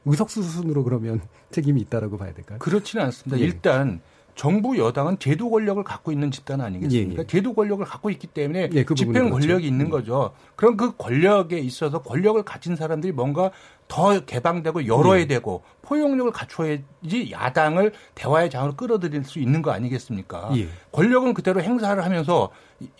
[0.05, 2.59] 의석수 수순으로 그러면 책임이 있다라고 봐야 될까요?
[2.59, 3.39] 그렇지는 않습니다.
[3.39, 3.45] 예.
[3.45, 4.01] 일단
[4.35, 7.13] 정부 여당은 제도 권력을 갖고 있는 집단 아니겠습니까?
[7.13, 7.27] 예, 예.
[7.27, 9.65] 제도 권력을 갖고 있기 때문에 예, 그 집행 권력이 그렇죠.
[9.65, 9.89] 있는 음.
[9.89, 10.31] 거죠.
[10.55, 13.51] 그럼 그 권력에 있어서 권력을 가진 사람들이 뭔가
[13.87, 15.27] 더 개방되고 열어야 예.
[15.27, 20.51] 되고 포용력을 갖춰야지 야당을 대화의 장으로 끌어들일 수 있는 거 아니겠습니까?
[20.57, 20.67] 예.
[20.91, 22.49] 권력은 그대로 행사를 하면서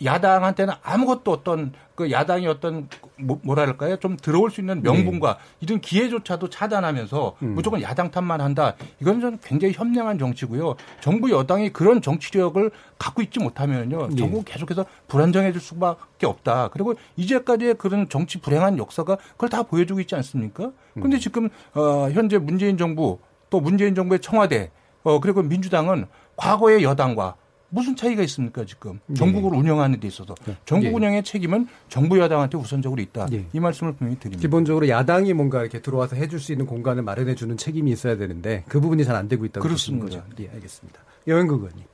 [0.04, 6.48] 야당한테는 아무것도 어떤 그 야당이 어떤 뭐- 뭐랄까요 좀 들어올 수 있는 명분과 이런 기회조차도
[6.50, 8.74] 차단하면서 무조건 야당 탓만 한다.
[9.00, 10.74] 이건 좀 굉장히 현명한 정치고요.
[11.00, 14.16] 정부 여당이 그런 정치력을 갖고 있지 못하면요, 예.
[14.16, 16.68] 정부 계속해서 불안정해질 수밖에 없다.
[16.72, 20.72] 그리고 이제까지의 그런 정치 불행한 역사가 그걸 다 보여주고 있지 않습니까?
[20.94, 23.18] 그런데 지금 어, 현재 문재인 정부
[23.50, 24.70] 또 문재인 정부의 청와대
[25.04, 27.36] 어, 그리고 민주당은 과거의 여당과
[27.74, 30.34] 무슨 차이가 있습니까 지금 전국을 운영하는 데 있어서
[30.64, 30.90] 전국 예.
[30.92, 33.46] 운영의 책임은 정부 여당한테 우선적으로 있다 예.
[33.52, 34.40] 이 말씀을 분명히 드립니다.
[34.40, 38.80] 기본적으로 야당이 뭔가 이렇게 들어와서 해줄 수 있는 공간을 마련해 주는 책임이 있어야 되는데 그
[38.80, 40.28] 부분이 잘 안 되고 있다고 보시는 그렇습니다.
[40.30, 40.42] 거죠.
[40.44, 41.00] 예, 알겠습니다.
[41.26, 41.84] 여행국 의원님.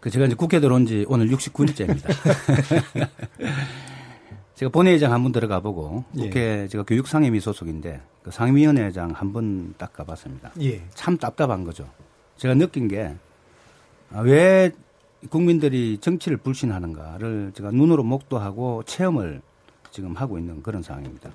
[0.00, 2.08] 그 제가 이제 국회 들어온 지 오늘 69일째입니다.
[4.54, 6.22] 제가 본회의장 한 번 들어가 보고 예.
[6.24, 10.52] 국회 제가 교육상임위 소속인데 그 상임위원회장 한 번 딱 가봤습니다.
[10.60, 10.82] 예.
[10.94, 11.88] 참 답답한 거죠.
[12.36, 13.14] 제가 느낀 게 아,
[14.10, 14.72] 왜
[15.30, 19.42] 국민들이 정치를 불신하는가를 제가 눈으로 목도하고 체험을
[19.90, 21.30] 지금 하고 있는 그런 상황입니다.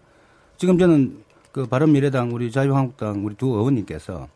[0.57, 4.27] 지금 저는 그 바른미래당 우리 자유한국당 우리 두 의원님께서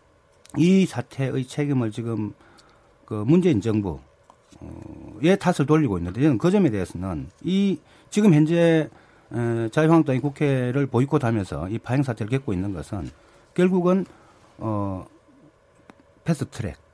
[0.57, 2.33] 이 사태의 책임을 지금
[3.05, 3.99] 그 문재인 정부
[4.59, 8.89] 어, 의 탓을 돌리고 있는데 저는 그 점에 대해서는 이 지금 현재
[9.33, 13.09] 에, 자유한국당이 국회를 보이콧하면서 이 파행 사태를 겪고 있는 것은
[13.53, 14.05] 결국은
[14.57, 15.05] 어
[16.23, 16.86] 패스트트랙 예.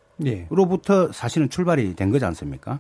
[0.49, 2.79] 로부터 사실은 출발이 된 거지 않습니까?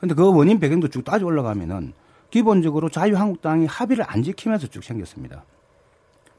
[0.00, 1.92] 근데 그 원인 배경도 쭉 따져 올라가면은
[2.30, 5.44] 기본적으로 자유한국당이 합의를 안 지키면서 쭉 생겼습니다.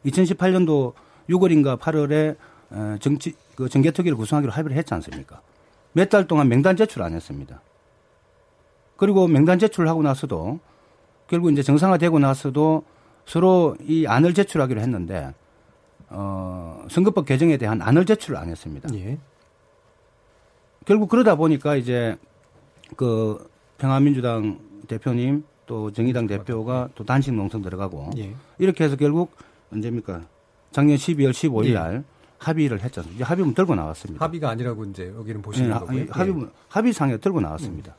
[0.05, 0.93] 2018년도
[1.29, 2.37] 6월인가 8월에
[2.71, 5.41] 어, 정치 그 정개특위를 구성하기로 합의를 했지 않습니까?
[5.93, 7.61] 몇 달 동안 명단 제출 안 했습니다.
[8.95, 10.59] 그리고 명단 제출하고 나서도
[11.27, 12.83] 결국 이제 정상화되고 나서도
[13.25, 15.33] 서로 이 안을 제출하기로 했는데
[16.09, 18.89] 어, 선거법 개정에 대한 안을 제출을 안 했습니다.
[18.95, 19.17] 예.
[20.89, 22.17] 결국 그러다 보니까 이제
[22.95, 23.47] 그
[23.77, 28.33] 평화민주당 대표님 또 정의당 대표가 또 단식 농성 들어가고 예.
[28.57, 29.35] 이렇게 해서 결국
[29.71, 30.23] 언제입니까?
[30.71, 32.03] 작년 12월 15일 날
[32.39, 33.03] 합의를 했죠.
[33.13, 34.25] 이제 합의문 들고 나왔습니다.
[34.25, 36.05] 합의가 아니라고 이제 여기는 보시는 예, 거고요.
[36.09, 37.95] 합의 합의상에 들고 나왔습니다.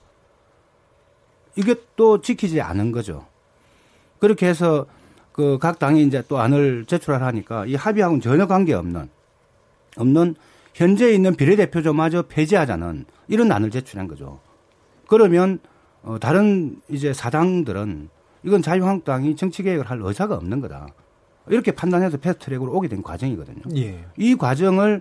[1.55, 3.25] 이게 또 지키지 않은 거죠.
[4.19, 4.87] 그렇게 해서
[5.31, 9.09] 그 각 당이 이제 또 안을 제출하라 하니까 이 합의하고는 전혀 관계 없는
[9.97, 10.35] 없는
[10.75, 14.41] 현재 있는 비례대표조마저 폐지하자는 이런 안을 제출한 거죠.
[15.09, 15.59] 그러면
[16.03, 18.09] 어, 다른 이제 사당들은
[18.43, 20.89] 이건 자유한국당이 정치개혁을 할 의사가 없는 거다.
[21.49, 23.63] 이렇게 판단해서 패스트트랙으로 오게 된 과정이거든요.
[23.77, 24.05] 예.
[24.17, 25.01] 이 과정을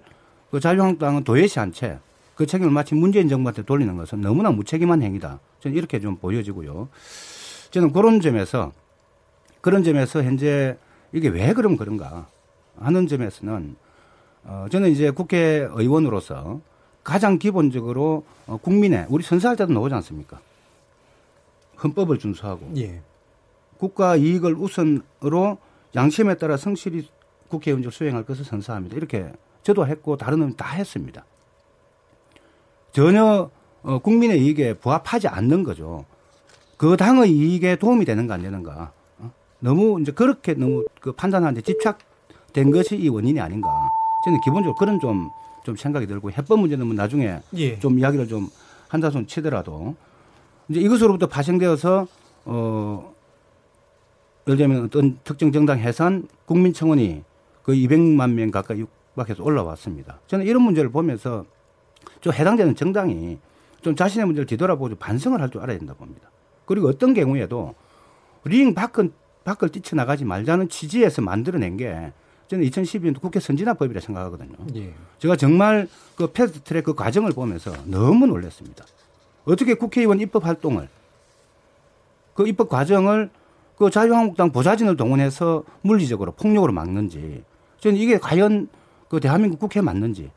[0.52, 2.00] 그 자유한국당은 도외시한 채
[2.40, 5.42] 그 책임을 마치 문재인 정부한테 돌리는 것은 너무나 무책임한 행위다.
[5.60, 6.88] 저는 이렇게 좀 보여지고요.
[7.70, 8.72] 저는 그런 점에서
[9.60, 10.78] 그런 점에서 현재
[11.12, 12.28] 이게 왜 그럼 그런가
[12.80, 13.76] 하는 점에서는
[14.44, 16.62] 어, 저는 이제 국회의원으로서
[17.04, 20.40] 가장 기본적으로 어, 국민의 우리 선사할 때도 나오지 않습니까?
[21.84, 23.02] 헌법을 준수하고 예.
[23.78, 25.58] 국가 이익을 우선으로
[25.96, 27.08] 양심에 따라 성실히
[27.48, 28.96] 국회의원직을 수행할 것을 선사합니다.
[28.96, 29.32] 이렇게
[29.64, 31.26] 저도 했고 다른 의원 다 했습니다.
[32.92, 33.50] 전혀
[33.82, 36.06] 어, 국민의 이익에 부합하지 않는 거죠.
[36.78, 38.92] 그 당의 이익에 도움이 되는가 안 되는가.
[39.20, 39.32] 어?
[39.60, 43.68] 너무 이제 그렇게 너무 그 판단하는데 집착된 것이 이 원인이 아닌가.
[44.24, 45.30] 저는 기본적으로 그런 좀,
[45.64, 47.80] 좀 생각이 들고 해법 문제는 뭐 나중에 예.
[47.80, 48.48] 좀 이야기를 좀
[48.88, 49.96] 한다손 치더라도
[50.68, 52.08] 이제 이것으로부터 파생되어서
[52.46, 53.14] 어
[54.48, 57.24] 예를 들면 어떤 특정 정당 해산 국민청원이
[57.64, 60.20] 거의 200만 명 가까이 육박해서 올라왔습니다.
[60.28, 61.46] 저는 이런 문제를 보면서
[62.22, 63.38] 좀 해당되는 정당이
[63.82, 66.30] 좀 자신의 문제를 뒤돌아보고 반성을 할 줄 알아야 된다 봅니다.
[66.66, 67.76] 그리고 어떤 경우에도
[68.44, 69.12] 링 밖은
[69.44, 72.12] 밖을 뛰쳐나가지 말자는 취지에서 만들어낸 게
[72.50, 74.56] 저는 2012년 국회 선진화법이라 생각하거든요.
[74.76, 74.92] 예.
[75.20, 78.86] 제가 정말 그 패스트 트랙 그 과정을 보면서 너무 놀랐습니다.
[79.46, 80.90] 어떻게 국회의원 입법 활동을
[82.34, 83.30] 그 입법 과정을
[83.78, 87.44] 그 자유한국당 보좌진을 동원해서 물리적으로 폭력으로 막는지
[87.80, 88.68] 저는 이게 과연
[89.08, 90.32] 그 대한민국 국회에 맞는지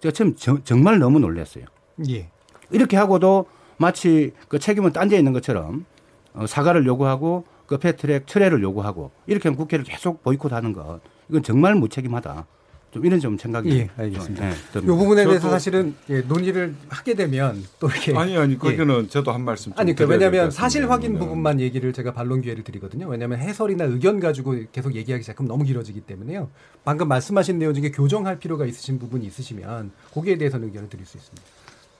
[0.00, 1.64] 제가 참 정, 정말 너무 놀랐어요.
[2.10, 2.28] 예.
[2.70, 3.46] 이렇게 하고도
[3.78, 5.86] 마치 그 책임은 딴 데 있는 것처럼
[6.34, 11.74] 어, 사과를 요구하고 그 패트랙 철회를 요구하고 이렇게 하면 국회를 계속 보이콧하는 것 이건 정말
[11.74, 12.46] 무책임하다.
[12.94, 14.50] 좀 이런 좀 생각이 예, 알겠습니다.
[14.50, 14.80] 네, 이.
[14.86, 18.56] 부분에 대해서 사실은 예, 논의를 하게 되면 또 이렇게 아니 아니 예.
[18.56, 22.40] 거기는 저도 한 말씀 좀 아니 그 왜냐하면 사실 확인 왜냐면 부분만 얘기를 제가 반론
[22.40, 23.08] 기회를 드리거든요.
[23.08, 26.48] 왜냐하면 해설이나 의견 가지고 계속 얘기하기 시작하면 너무 길어지기 때문에요.
[26.84, 31.42] 방금 말씀하신 내용 중에 교정할 필요가 있으신 부분이 있으시면 거기에 대해서는 의견을 드릴 수 있습니다.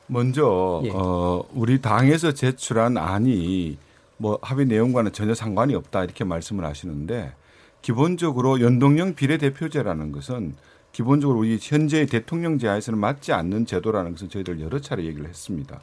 [0.07, 0.91] 먼저 예.
[0.95, 3.79] 어, 우리 당에서 제출한 안이
[4.17, 7.33] 뭐 합의 내용과는 전혀 상관이 없다 이렇게 말씀을 하시는데
[7.89, 10.55] 기본적으로 연동형 비례대표제라는 것은
[10.93, 15.83] 기본적으로 우리 현재의 대통령제 하에서는 맞지 않는 제도라는 것을 저희들 여러 차례 얘기를 했습니다.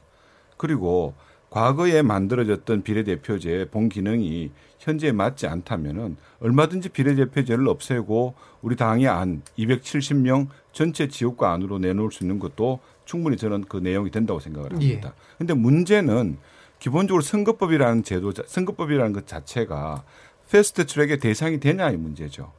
[0.58, 1.14] 그리고
[1.52, 8.34] 과거에 만들어졌던 비례대표제의 본 기능이 현재에 맞지 않다면은 얼마든지 비례대표제를 없애고
[8.64, 14.10] 우리 당의 안 270명 전체 지역구 안으로 내놓을 수 있는 것도 충분히 저는 그 내용이
[14.10, 15.14] 된다고 생각을 합니다.
[15.16, 15.22] 예.
[15.38, 16.38] 근데 문제는
[16.80, 20.04] 기본적으로 선거법이라는 제도, 자- 선거법이라는 것 자체가
[20.52, 22.52] 패스트 트랙의 대상이 되냐의 문제죠.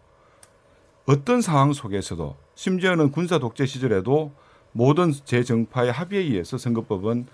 [1.05, 4.33] 어떤 상황 속에서도 심지어는 군사 독재 시절에도
[4.73, 7.27] 모든 재정파의 합의에 의해서 선거법은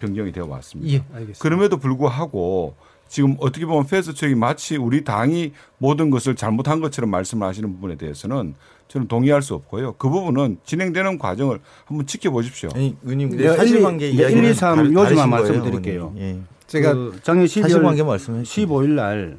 [0.00, 0.92] 변경이 되어 왔습니다.
[0.92, 1.38] 예, 알겠습니다.
[1.38, 2.74] 그럼에도 불구하고
[3.08, 7.96] 지금 어떻게 보면 패스트 트랙이 마치 우리 당이 모든 것을 잘못한 것처럼 말씀을 하시는 부분에
[7.96, 8.54] 대해서는
[8.88, 9.94] 저는 동의할 수 없고요.
[9.98, 12.70] 그 부분은 진행되는 과정을 한번 지켜보십시오.
[12.74, 15.44] 아니, 의원님 내가 사실관계 일, 이- 네, 이야기는 일, 이, 삼 다르- 요지만 다르신 거예요,
[15.62, 16.14] 말씀드릴게요.
[16.18, 16.38] 예.
[16.66, 18.66] 제가 그 작년 12월 사실관계 말씀해 주세요.
[18.66, 19.38] 15일 날,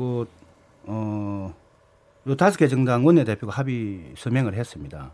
[0.00, 0.26] 그,
[0.84, 1.54] 어,
[2.26, 5.12] 요 다섯 개 정당 원내대표가 합의 서명을 했습니다.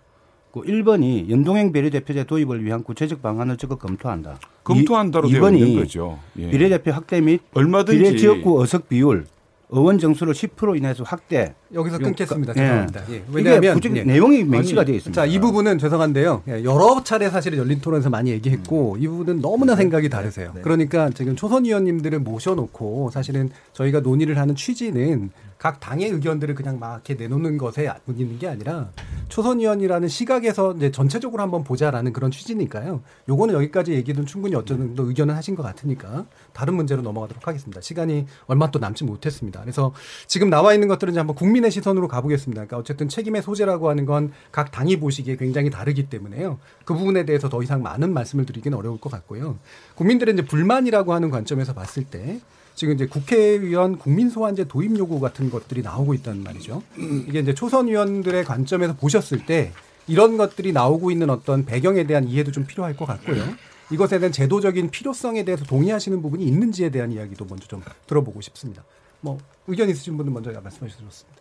[0.52, 4.38] 그 1번이 연동형 비례대표제 도입을 위한 구체적 방안을 적극 검토한다.
[4.62, 6.20] 검토한다로 되어 2번이 있는 거죠.
[6.38, 6.50] 예.
[6.50, 9.26] 비례대표 확대 및 얼마든지 비례 지역구 어석 비율,
[9.70, 11.54] 의원 정수를 10% 이내에서 확대.
[11.74, 12.52] 여기서 끊겠습니다.
[12.56, 12.60] 예.
[12.60, 13.00] 죄송합니다.
[13.10, 13.14] 예.
[13.16, 14.04] 이게 왜냐하면 구체적 예.
[14.04, 15.20] 내용이 명시가 되어 있습니다.
[15.20, 16.42] 자, 이 부분은 죄송한데요.
[16.48, 20.52] 예, 여러 차례 사실 열린 토론에서 많이 얘기했고, 이 부분은 너무나 생각이 다르세요.
[20.62, 26.94] 그러니까 지금 초선 의원님들을 모셔놓고 사실은 저희가 논의를 하는 취지는 각 당의 의견들을 그냥 막
[26.94, 28.90] 이렇게 내놓는 것에 있는 게 아니라
[29.28, 33.02] 초선 의원이라는 시각에서 이제 전체적으로 한번 보자라는 그런 취지니까요.
[33.28, 37.80] 요거는 여기까지 얘기는 충분히 어쩌 정도 의견을 하신 것 같으니까 다른 문제로 넘어가도록 하겠습니다.
[37.80, 39.60] 시간이 얼마 또 남지 못했습니다.
[39.60, 39.92] 그래서
[40.26, 42.60] 지금 나와 있는 것들은 이제 한번 국민의 시선으로 가보겠습니다.
[42.60, 46.58] 그러니까 어쨌든 책임의 소재라고 하는 건 각 당이 보시기에 굉장히 다르기 때문에요.
[46.84, 49.58] 그 부분에 대해서 더 이상 많은 말씀을 드리기는 어려울 것 같고요.
[49.94, 52.40] 국민들의 이제 불만이라고 하는 관점에서 봤을 때
[52.76, 56.82] 지금 이제 국회의원 국민 소환제 도입 요구 같은 것들이 나오고 있다는 말이죠.
[57.26, 59.72] 이게 이제 초선 의원들의 관점에서 보셨을 때
[60.06, 63.42] 이런 것들이 나오고 있는 어떤 배경에 대한 이해도 좀 필요할 것 같고요.
[63.90, 68.84] 이것에 대한 제도적인 필요성에 대해서 동의하시는 부분이 있는지에 대한 이야기도 먼저 좀 들어보고 싶습니다.
[69.22, 71.40] 뭐 의견 있으신 분은 먼저 말씀해 주셨습니다.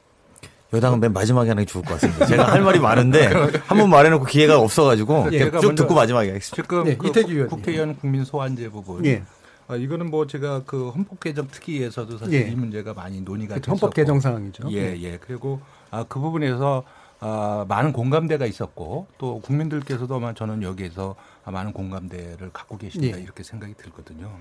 [0.74, 2.26] 여당은 맨 마지막에 하는 게 좋을 것 같습니다.
[2.26, 6.64] 제가 할 말이 많은데 한 번 말해놓고 기회가 없어가지고 예, 쭉 듣고 마지막에 하겠습니다.
[6.64, 7.48] 지금 네, 그 이태규.
[7.50, 9.06] 국회의원 국민 소환제 부분.
[9.06, 9.24] 예.
[9.68, 12.52] 아, 이거는 뭐 제가 그 헌법 개정 특위에서도 사실 예.
[12.52, 13.72] 이 문제가 많이 논의가 그렇죠.
[13.72, 13.96] 헌법 됐었고.
[13.96, 14.72] 개정 사항이죠.
[14.72, 15.18] 예, 예.
[15.18, 15.60] 그리고
[15.92, 16.84] 아, 그 부분에서
[17.20, 23.22] 아, 많은 공감대가 있었고 또 국민들께서도 아마 저는 여기에서 아, 많은 공감대를 갖고 계신다 예.
[23.22, 24.32] 이렇게 생각이 들거든요.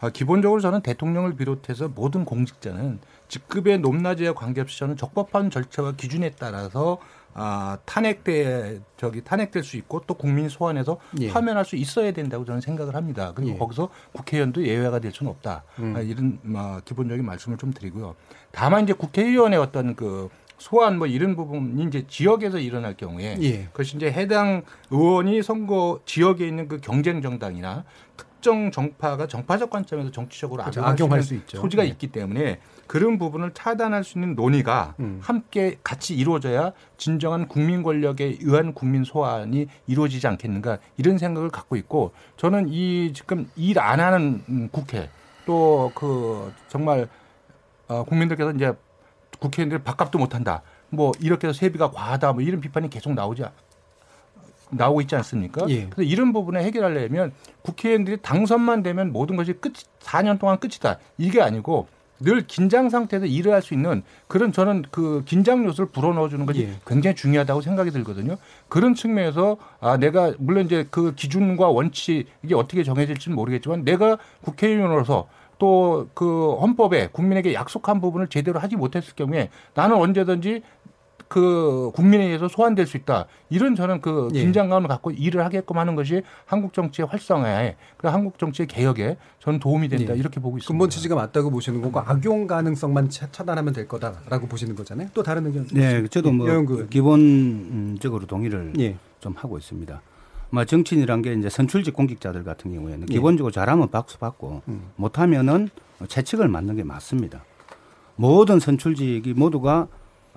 [0.00, 6.98] 아, 기본적으로 저는 대통령을 비롯해서 모든 공직자는 직급의 높낮이와 관계없이 저는 적법한 절차와 기준에 따라서
[7.34, 11.30] 아, 탄핵돼 저기 탄핵될 수 있고 또 국민 소환해서 예.
[11.30, 13.32] 파면할 수 있어야 된다고 저는 생각을 합니다.
[13.34, 13.58] 그리고 예.
[13.58, 15.62] 거기서 국회의원도 예외가 될 수는 없다.
[15.78, 15.94] 음.
[15.96, 18.14] 아, 이런 아, 기본적인 말씀을 좀 드리고요.
[18.50, 23.64] 다만 이제 국회의원의 어떤 그 소환 뭐 이런 부분이 이제 지역에서 일어날 경우에 예.
[23.64, 27.84] 그것이 이제 해당 의원이 선거 지역에 있는 그 경쟁 정당이나
[28.16, 30.82] 특 정 정파가 정파적 관점에서 정치적으로 그렇죠.
[30.84, 31.60] 악용할, 수 있죠.
[31.60, 31.88] 소지가 예.
[31.88, 35.18] 있기 때문에 그런 부분을 차단할 수 있는 논의가 음.
[35.22, 42.12] 함께 같이 이루어져야 진정한 국민 권력에 의한 국민 소환이 이루어지지 않겠는가 이런 생각을 갖고 있고
[42.36, 45.08] 저는 이 지금 일 안 하는 음, 국회
[45.46, 47.08] 또 그 정말
[47.88, 48.72] 어, 국민들께서 이제
[49.40, 50.62] 국회의원들 밥값도 못한다.
[50.90, 52.32] 뭐 이렇게 해서 세비가 과하다.
[52.34, 53.52] 뭐 이런 비판이 계속 나오지 않-
[54.70, 55.66] 나오고 있지 않습니까?
[55.68, 55.86] 예.
[55.86, 60.98] 그래서 이런 부분에 해결하려면 국회의원들이 당선만 되면 모든 것이 끝 4년 동안 끝이다.
[61.18, 61.86] 이게 아니고
[62.22, 66.62] 늘 긴장 상태에서 일을 할 수 있는 그런 저는 그 긴장 요소를 불어넣어 주는 것이
[66.62, 66.72] 예.
[66.86, 68.36] 굉장히 중요하다고 생각이 들거든요.
[68.68, 75.28] 그런 측면에서 아 내가 물론 이제 그 기준과 원칙 이게 어떻게 정해질지는 모르겠지만 내가 국회의원으로서
[75.58, 80.62] 또 그 헌법에 국민에게 약속한 부분을 제대로 하지 못했을 경우에 나는 언제든지
[81.30, 83.26] 그 국민에 의해서 소환될 수 있다.
[83.50, 84.40] 이런 저는 그 예.
[84.42, 89.88] 긴장감을 갖고 일을 하게끔 하는 것이 한국 정치의 활성화에 그 한국 정치의 개혁에 저는 도움이
[89.88, 90.18] 된다 예.
[90.18, 90.68] 이렇게 보고 있습니다.
[90.72, 95.08] 근본 취지가 맞다고 보시는 거고 악용 가능성만 차- 차단하면 될 거다라고 보시는 거잖아요.
[95.14, 95.68] 또 다른 의견?
[95.68, 96.88] 네, 저도 뭐 여영구 의원.
[96.90, 98.96] 기본적으로 동의를 예.
[99.20, 100.02] 좀 하고 있습니다.
[100.50, 103.14] 뭐 정치인이란 게 이제 선출직 공직자들 같은 경우에는 예.
[103.14, 104.82] 기본적으로 잘하면 박수 받고 음.
[104.96, 105.68] 못하면은
[106.08, 107.44] 채찍을 맞는 게 맞습니다.
[108.16, 109.86] 모든 선출직이 모두가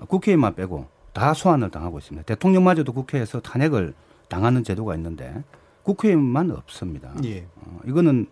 [0.06, 2.26] 국회의원만 빼고 다 소환을 당하고 있습니다.
[2.26, 3.94] 대통령마저도 국회에서 탄핵을
[4.28, 5.42] 당하는 제도가 있는데
[5.84, 7.14] 국회의원만 없습니다.
[7.24, 7.46] 예.
[7.56, 8.26] 어, 이거는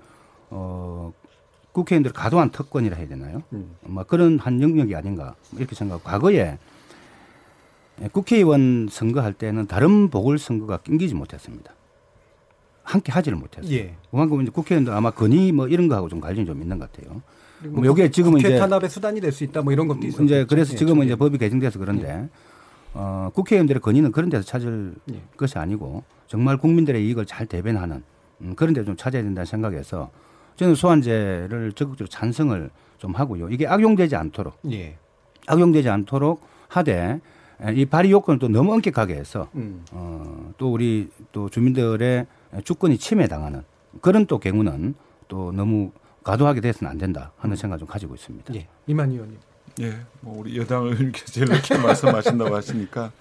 [0.51, 1.13] 어,
[1.73, 3.43] 국회의원들 과도한 특권이라 해야 되나요?
[3.53, 3.77] 음.
[3.83, 6.59] 뭐 그런 한 영역이 아닌가 이렇게 생각하고 과거에
[8.11, 11.73] 국회의원 선거할 때는 다른 보궐선거가 낑기지 못했습니다.
[12.83, 13.73] 함께 하지를 못했어요.
[13.73, 13.95] 예.
[14.11, 17.23] 그만큼 이제 국회의원들 아마 건의 뭐 이런 거하고 좀 관련이 좀 있는 것 같아요.
[17.65, 20.25] 뭐 여기에 지금 국회 이제 탄압의 수단이 될 수 있다 뭐 이런 것도 있어요.
[20.25, 22.29] 이제 그래서 예, 지금은 이제 법이 개정돼서 그런데 예.
[22.95, 25.23] 어, 국회의원들의 건의는 그런 데서 찾을 예.
[25.37, 28.03] 것이 아니고 정말 국민들의 이익을 잘 대변하는
[28.43, 30.11] 음, 그런 데 좀 찾아야 된다는 생각에서
[30.57, 33.49] 저는 소환제를 적극적으로 찬성을 좀 하고요.
[33.49, 34.97] 이게 악용되지 않도록 예.
[35.47, 37.21] 악용되지 않도록 하되
[37.75, 39.85] 이 발의 요건을 또 너무 엄격하게 해서 음.
[39.93, 42.27] 어, 또 우리 또 주민들의
[42.65, 43.63] 주권이 침해당하는
[44.01, 44.95] 그런 또 경우는
[45.29, 45.93] 또 너무
[46.25, 47.57] 과도하게 돼서는 안 된다 하는 음.
[47.57, 48.55] 생각 좀 가지고 있습니다.
[48.55, 48.67] 예.
[48.87, 49.39] 이만 의원님.
[49.81, 53.13] 예, 뭐 우리 여당을 이렇게 말씀하신다고 하시니까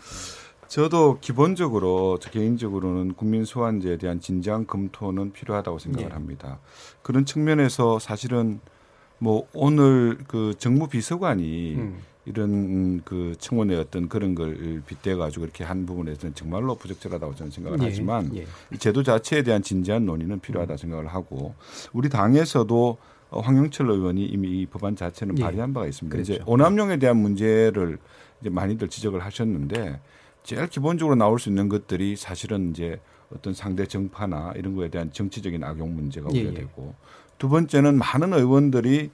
[0.67, 6.13] 저도 기본적으로 저 개인적으로는 국민 소환제에 대한 진지한 검토는 필요하다고 생각을 예.
[6.13, 6.59] 합니다.
[7.01, 8.61] 그런 측면에서 사실은
[9.17, 11.99] 뭐 오늘 그 정무 비서관이 음.
[12.25, 17.79] 이런 그 청원의 어떤 그런 걸 빗대 가지고 이렇게 한 부분에서는 정말로 부적절하다고 저는 생각을
[17.81, 18.45] 예, 하지만 예.
[18.71, 21.53] 이 제도 자체에 대한 진지한 논의는 필요하다 생각을 하고
[21.91, 22.97] 우리 당에서도
[23.39, 25.43] 황영철 의원이 이미 이 법안 자체는 예.
[25.43, 26.13] 발의한 바가 있습니다.
[26.13, 26.33] 그렇죠.
[26.33, 27.97] 이제 오남용에 대한 문제를
[28.41, 29.99] 이제 많이들 지적을 하셨는데
[30.43, 32.99] 제일 기본적으로 나올 수 있는 것들이 사실은 이제
[33.33, 36.93] 어떤 상대 정파나 이런 거에 대한 정치적인 악용 문제가 예, 우려되고 예.
[37.37, 39.09] 두 번째는 많은 의원들이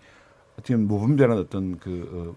[0.53, 2.35] 어떻게 보면 모범되는 어떤 그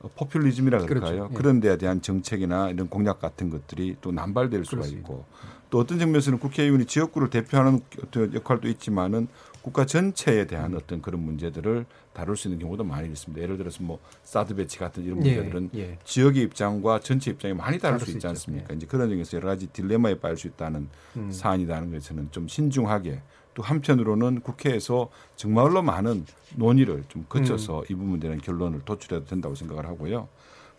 [0.00, 1.14] 어, 포퓰리즘이라 그럴까요?
[1.14, 1.28] 그렇죠.
[1.30, 1.36] 예.
[1.36, 5.08] 그런 데에 대한 정책이나 이런 공약 같은 것들이 또 남발될 수가 그렇습니다.
[5.08, 5.24] 있고
[5.70, 9.28] 또 어떤 측면에서는 국회의원이 지역구를 대표하는 어떤 역할도 있지만은
[9.62, 13.40] 국가 전체에 대한 어떤 그런 문제들을 다룰 수 있는 경우도 많이 있습니다.
[13.42, 15.98] 예를 들어서 뭐 사드 배치 같은 이런 예, 문제들은 예, 예.
[16.04, 18.68] 지역의 입장과 전체 입장이 많이 다를 수 있지 않습니까?
[18.72, 18.76] 예.
[18.76, 21.30] 이제 그런 점에서 여러 가지 딜레마에 빠질 수 있다는 음.
[21.30, 23.20] 사안이라는 것에서는 좀 신중하게
[23.54, 27.84] 또 한편으로는 국회에서 정말로 많은 논의를 좀 거쳐서 음.
[27.88, 30.28] 이 부분에 대한 결론을 도출해도 된다고 생각을 하고요.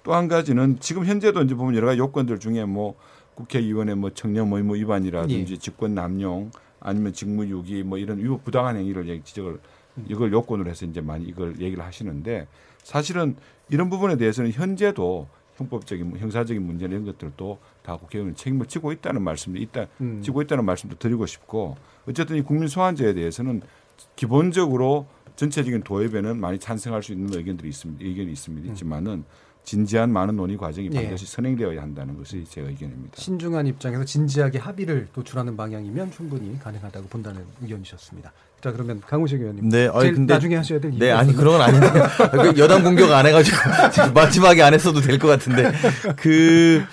[0.04, 2.96] 또 한 가지는 지금 현재도 이제 보면 여러 가지 요건들 중에 뭐
[3.36, 5.58] 국회의원의 뭐 청년 모임 위반이라든지 예.
[5.58, 6.52] 직권 남용
[6.84, 9.60] 아니면 직무유기 뭐 이런 위법 부당한 행위를 지적을
[10.08, 12.48] 이걸 요건으로 해서 이제 많이 이걸 얘기를 하시는데
[12.84, 13.36] 사실은
[13.70, 19.22] 이런 부분에 대해서는 현재도 형법적인 뭐 형사적인 문제 이런 것들도 다 국회의원은 책임을 지고 있다는
[19.22, 20.22] 말씀도 있다 음.
[20.22, 21.78] 지고 있다는 말씀도 드리고 싶고
[22.08, 23.62] 어쨌든 이 국민 소환제에 대해서는
[24.16, 28.04] 기본적으로 전체적인 도입에는 많이 찬성할 수 있는 의견들이 있습니다.
[28.04, 28.68] 의견이 있습니다.
[28.68, 28.72] 음.
[28.72, 29.24] 있지만은
[29.64, 30.96] 진지한 많은 논의 과정이 예.
[30.96, 31.28] 반드시 예.
[31.30, 33.14] 선행되어야 한다는 것이 제 의견입니다.
[33.16, 38.32] 신중한 입장에서 진지하게 합의를 도출하는 방향이면 충분히 가능하다고 본다는 의견이셨습니다.
[38.62, 39.70] 자 그러면 강우식 의원님.
[39.70, 40.92] 네, 아니 근데 나중에 하셔야 될.
[40.98, 41.88] 네, 아니 그런 건 아닌데
[42.32, 43.58] 그 여당 공격 안 해가지고
[44.14, 45.72] 마지막에 안 했어도 될 것 같은데
[46.18, 46.84] 그.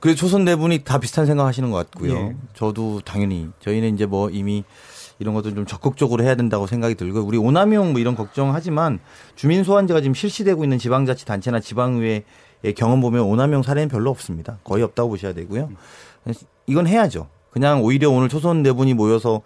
[0.00, 2.12] 그 초선 네 분이 다 비슷한 생각하시는 것 같고요.
[2.14, 2.36] 예.
[2.54, 4.62] 저도 당연히 저희는 이제 뭐 이미
[5.18, 9.00] 이런 것도 좀 적극적으로 해야 된다고 생각이 들고 우리 오남용 뭐 이런 걱정하지만
[9.34, 12.24] 주민 소환제가 지금 실시되고 있는 지방자치단체나 지방의회
[12.64, 14.58] 의 경험 보면 오남용 사례는 별로 없습니다.
[14.64, 15.70] 거의 없다고 보셔야 되고요.
[16.66, 17.28] 이건 해야죠.
[17.50, 19.42] 그냥 오히려 오늘 초선 네 분이 모여서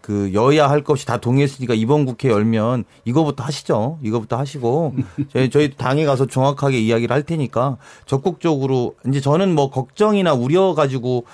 [0.00, 3.98] 그 여야 할 것이 다 동의했으니까 이번 국회 열면 이거부터 하시죠.
[4.02, 4.94] 이거부터 하시고
[5.32, 11.26] 저희 저희 당에 가서 정확하게 이야기를 할 테니까 적극적으로 이제 저는 뭐 걱정이나 우려 가지고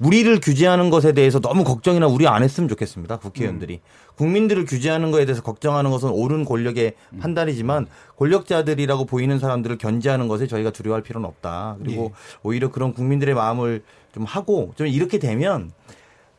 [0.00, 3.18] 우리를 규제하는 것에 대해서 너무 걱정이나 우려 안 했으면 좋겠습니다.
[3.18, 3.74] 국회의원들이.
[3.74, 4.14] 음.
[4.16, 7.18] 국민들을 규제하는 것에 대해서 걱정하는 것은 옳은 권력의 음.
[7.18, 7.86] 판단이지만
[8.16, 11.76] 권력자들이라고 보이는 사람들을 견제하는 것에 저희가 두려워할 필요는 없다.
[11.80, 12.38] 그리고 예.
[12.42, 13.82] 오히려 그런 국민들의 마음을
[14.12, 15.70] 좀 하고 좀 이렇게 되면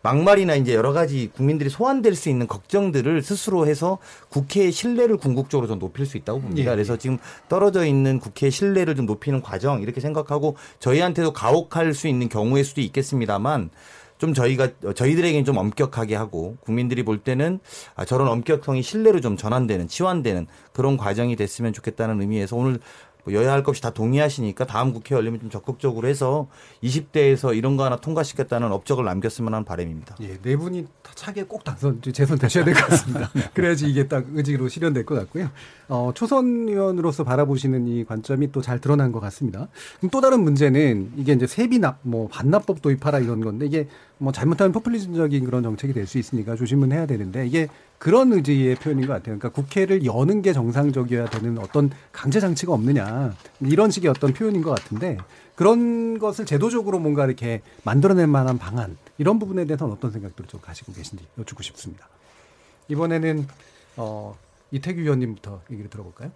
[0.01, 3.97] 막말이나 이제 여러 가지 국민들이 소환될 수 있는 걱정들을 스스로 해서
[4.29, 6.71] 국회의 신뢰를 궁극적으로 좀 높일 수 있다고 봅니다.
[6.71, 6.75] 예.
[6.75, 7.17] 그래서 지금
[7.49, 12.81] 떨어져 있는 국회의 신뢰를 좀 높이는 과정 이렇게 생각하고 저희한테도 가혹할 수 있는 경우일 수도
[12.81, 13.71] 있겠습니다만
[14.19, 17.59] 좀 저희가 저희들에게는 좀 엄격하게 하고 국민들이 볼 때는
[17.95, 22.79] 아, 저런 엄격성이 신뢰로 좀 전환되는 치환되는 그런 과정이 됐으면 좋겠다는 의미에서 오늘 뭐
[23.33, 26.47] 여야 할것 없이 다 동의하시니까 다음 국회 열리면 좀 적극적으로 해서
[26.83, 30.15] 20대에서 이런 거 하나 통과시켰다는 업적을 남겼으면 하는 바람입니다.
[30.21, 33.29] 예, 네 분이 차게 꼭 당선 재선되셔야 될 것 같습니다.
[33.53, 35.49] 그래야지 이게 딱 의지로 실현될 것 같고요.
[35.87, 39.67] 어, 초선 의원으로서 바라보시는 이 관점이 또 잘 드러난 것 같습니다.
[39.99, 44.71] 그럼 또 다른 문제는 이게 이제 세비납 뭐 반납법 도입하라 이런 건데 이게 뭐 잘못하면
[44.73, 47.67] 포퓰리즘적인 그런 정책이 될 수 있으니까 조심은 해야 되는데 이게
[47.99, 49.37] 그런 의지의 표현인 것 같아요.
[49.37, 54.71] 그러니까 국회를 여는 게 정상적이어야 되는 어떤 강제 장치가 없느냐 이런 식의 어떤 표현인 것
[54.71, 55.17] 같은데
[55.55, 60.93] 그런 것을 제도적으로 뭔가 이렇게 만들어낼 만한 방안 이런 부분에 대해서는 어떤 생각들을 좀 가지고
[60.93, 62.07] 계신지 여쭙고 싶습니다.
[62.87, 63.45] 이번에는
[63.97, 64.37] 어,
[64.71, 66.31] 이태규 의원님부터 얘기를 들어볼까요?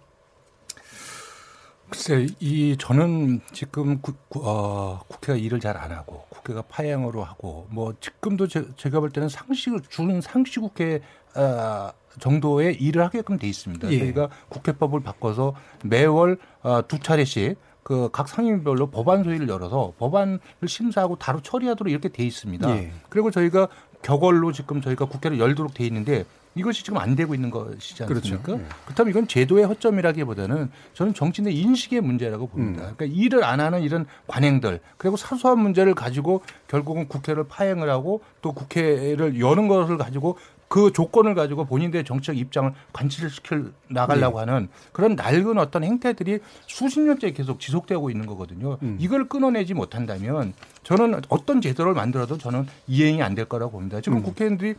[1.94, 7.94] 글쎄, 이 저는 지금 구, 어, 국회가 일을 잘 안 하고 국회가 파행으로 하고 뭐
[8.00, 11.00] 지금도 제, 가 볼 때는 상식을 주는 상식 국회
[11.36, 13.92] 어, 정도의 일을 하게끔 돼 있습니다.
[13.92, 13.98] 예.
[14.00, 21.14] 저희가 국회법을 바꿔서 매월 어, 두 차례씩 그 각 상임별로 법안 소위를 열어서 법안을 심사하고
[21.16, 22.68] 바로 처리하도록 이렇게 돼 있습니다.
[22.76, 22.90] 예.
[23.08, 23.68] 그리고 저희가
[24.02, 26.24] 격월로 지금 저희가 국회를 열도록 돼 있는데
[26.54, 28.42] 이것이 지금 안 되고 있는 것이지 않습니까?
[28.42, 28.56] 그렇죠.
[28.58, 28.68] 네.
[28.84, 32.88] 그렇다면 이건 제도의 허점이라기보다는 저는 정치인의 인식의 문제라고 봅니다.
[32.88, 32.94] 음.
[32.96, 38.52] 그러니까 일을 안 하는 이런 관행들 그리고 사소한 문제를 가지고 결국은 국회를 파행을 하고 또
[38.52, 44.50] 국회를 여는 것을 가지고 그 조건을 가지고 본인들의 정책 입장을 관철 시켜 나가려고 네.
[44.50, 48.78] 하는 그런 낡은 어떤 행태들이 수십 년째 계속 지속되고 있는 거거든요.
[48.82, 48.96] 음.
[48.98, 50.52] 이걸 끊어내지 못한다면
[50.82, 54.00] 저는 어떤 제도를 만들어도 저는 이행이 안 될 거라고 봅니다.
[54.00, 54.22] 지금 음.
[54.22, 54.74] 국회의원들이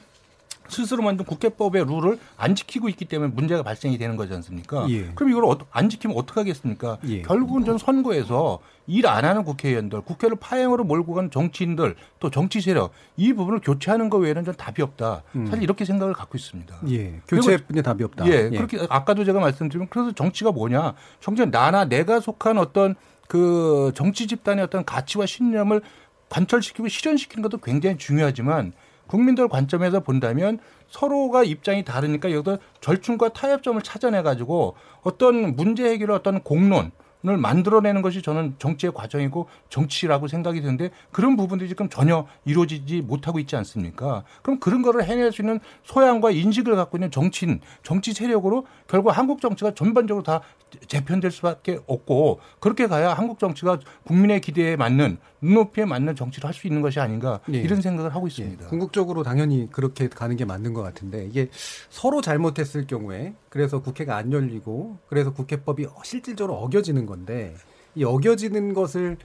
[0.68, 4.88] 스스로 만든 국회법의 룰을 안 지키고 있기 때문에 문제가 발생이 되는 거지 않습니까?
[4.90, 5.12] 예.
[5.16, 6.98] 그럼 이걸 어- 안 지키면 어떡하겠습니까?
[7.08, 7.22] 예.
[7.22, 12.92] 결국은 전 선거에서 일 안 하는 국회의원들, 국회를 파행으로 몰고 간 정치인들, 또 정치 세력
[13.18, 15.24] 이 부분을 교체하는 것 외에는 전 답이 없다.
[15.36, 15.48] 음.
[15.48, 16.76] 사실 이렇게 생각을 갖고 있습니다.
[16.90, 17.20] 예.
[17.28, 18.28] 교체뿐이 답이 없다.
[18.28, 20.94] 예, 그렇게 아까도 제가 말씀드리면 그래서 정치가 뭐냐?
[21.20, 22.96] 정치는 나나 내가 속한 어떤
[23.28, 25.82] 그 정치 집단의 어떤 가치와 신념을
[26.30, 28.74] 관철시키고 실현시키는 것도 굉장히 중요하지만
[29.08, 36.42] 국민들 관점에서 본다면 서로가 입장이 다르니까 여기서 절충과 타협점을 찾아내 가지고 어떤 문제 해결의 어떤
[36.42, 36.92] 공론
[37.28, 43.40] 을 만들어내는 것이 저는 정치의 과정이고 정치라고 생각이 드는데 그런 부분들이 지금 전혀 이루어지지 못하고
[43.40, 44.24] 있지 않습니까?
[44.42, 49.42] 그럼 그런 거를 해낼 수 있는 소양과 인식을 갖고 있는 정치인, 정치 세력으로 결국 한국
[49.42, 50.42] 정치가 전반적으로 다
[50.88, 56.68] 재편될 수밖에 없고 그렇게 가야 한국 정치가 국민의 기대에 맞는 눈높이에 맞는 정치를 할 수
[56.68, 57.58] 있는 것이 아닌가 예.
[57.58, 58.64] 이런 생각을 하고 있습니다.
[58.64, 61.50] 예, 궁극적으로 당연히 그렇게 가는 게 맞는 것 같은데 이게
[61.90, 67.56] 서로 잘못했을 경우에 그래서 국회가 안 열리고 그래서 국회법이 실질적으로 어겨지는 건데
[67.96, 69.18] 이 어겨지는 것을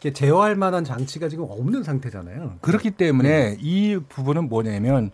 [0.00, 2.58] 이렇게 제어할 만한 장치가 지금 없는 상태잖아요.
[2.60, 5.10] 그렇기 때문에 이 부분은 뭐냐면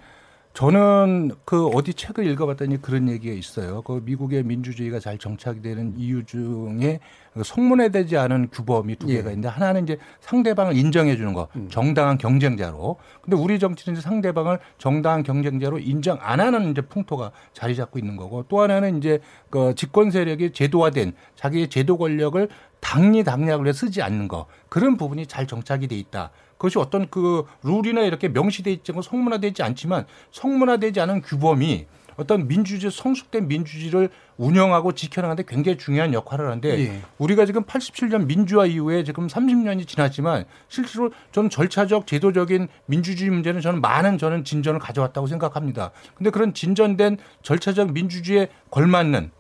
[0.55, 3.81] 저는 그 어디 책을 읽어봤더니 그런 얘기가 있어요.
[3.83, 7.01] 그 미국의 민주주의가 잘 정착이 되는 이유 중에
[7.33, 9.15] 그 성문화되지 않은 규범이 두 예.
[9.15, 11.69] 개가 있는데 하나는 이제 상대방을 인정해 주는 거, 음.
[11.71, 12.97] 정당한 경쟁자로.
[13.23, 18.17] 근데 우리 정치는 이제 상대방을 정당한 경쟁자로 인정 안 하는 이제 풍토가 자리 잡고 있는
[18.17, 22.47] 거고 또 하나는 이제 그 집권 세력이 제도화된 자기의 제도 권력을
[22.81, 26.31] 당리 당략을 해 쓰지 않는 거 그런 부분이 잘 정착이 돼 있다.
[26.63, 32.93] 그것이 어떤 그 룰이나 이렇게 명시돼 있지 않고 성문화되지 않지만 성문화되지 않은 규범이 어떤 민주주의
[32.93, 37.01] 성숙된 민주주의를 운영하고 지켜나가는데 굉장히 중요한 역할을 하는데 예.
[37.19, 43.81] 우리가 지금 87년 민주화 이후에 지금 30년이 지났지만 실제로 저는 절차적 제도적인 민주주의 문제는 저는
[43.81, 45.91] 많은 저는 진전을 가져왔다고 생각합니다.
[46.15, 49.33] 근데 그런 진전된 절차적 민주주의에 걸맞는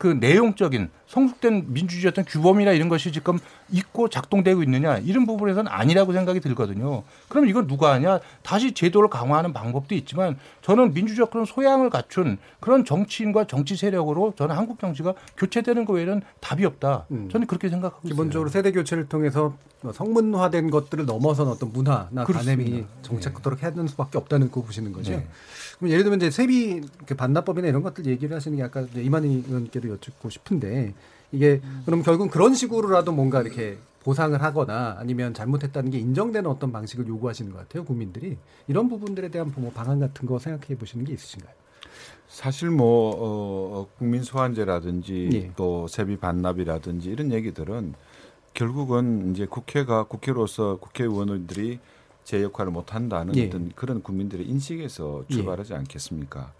[0.00, 3.38] 그 내용적인 성숙된 민주주의 어떤 규범이나 이런 것이 지금
[3.70, 7.02] 있고 작동되고 있느냐 이런 부분에서는 아니라고 생각이 들거든요.
[7.28, 8.18] 그럼 이건 누가 하냐?
[8.42, 14.56] 다시 제도를 강화하는 방법도 있지만 저는 민주적 그런 소양을 갖춘 그런 정치인과 정치 세력으로 저는
[14.56, 17.04] 한국 정치가 교체되는 거 외에는 답이 없다.
[17.10, 17.28] 음.
[17.30, 18.62] 저는 그렇게 생각하고 기본적으로 있어요.
[18.62, 19.54] 세대 교체를 통해서
[19.92, 22.62] 성문화된 것들을 넘어선 어떤 문화나 그렇습니다.
[22.62, 25.12] 관행이 정착하도록 해야 되는 수밖에 없다는 거 보시는 거죠.
[25.12, 25.26] 네.
[25.80, 29.88] 그럼 예를 들면 이제 세비 그 반납법이나 이런 것들 얘기를 하시는 게 아까 이만희 의원께도
[29.88, 30.92] 여쭙고 싶은데
[31.32, 37.06] 이게 그럼 결국 그런 식으로라도 뭔가 이렇게 보상을 하거나 아니면 잘못했다는 게 인정되는 어떤 방식을
[37.08, 38.36] 요구하시는 것 같아요 국민들이
[38.68, 41.54] 이런 부분들에 대한 뭐 방안 같은 거 생각해 보시는 게 있으신가요?
[42.28, 45.52] 사실 뭐 어, 국민 소환제라든지 예.
[45.56, 47.94] 또 세비 반납이라든지 이런 얘기들은
[48.52, 51.78] 결국은 이제 국회가 국회로서 국회의원들이
[52.30, 53.48] 제 역할을 못 한다는 예.
[53.48, 55.34] 어떤 그런 국민들의 인식에서 예.
[55.34, 56.52] 출발하지 않겠습니까?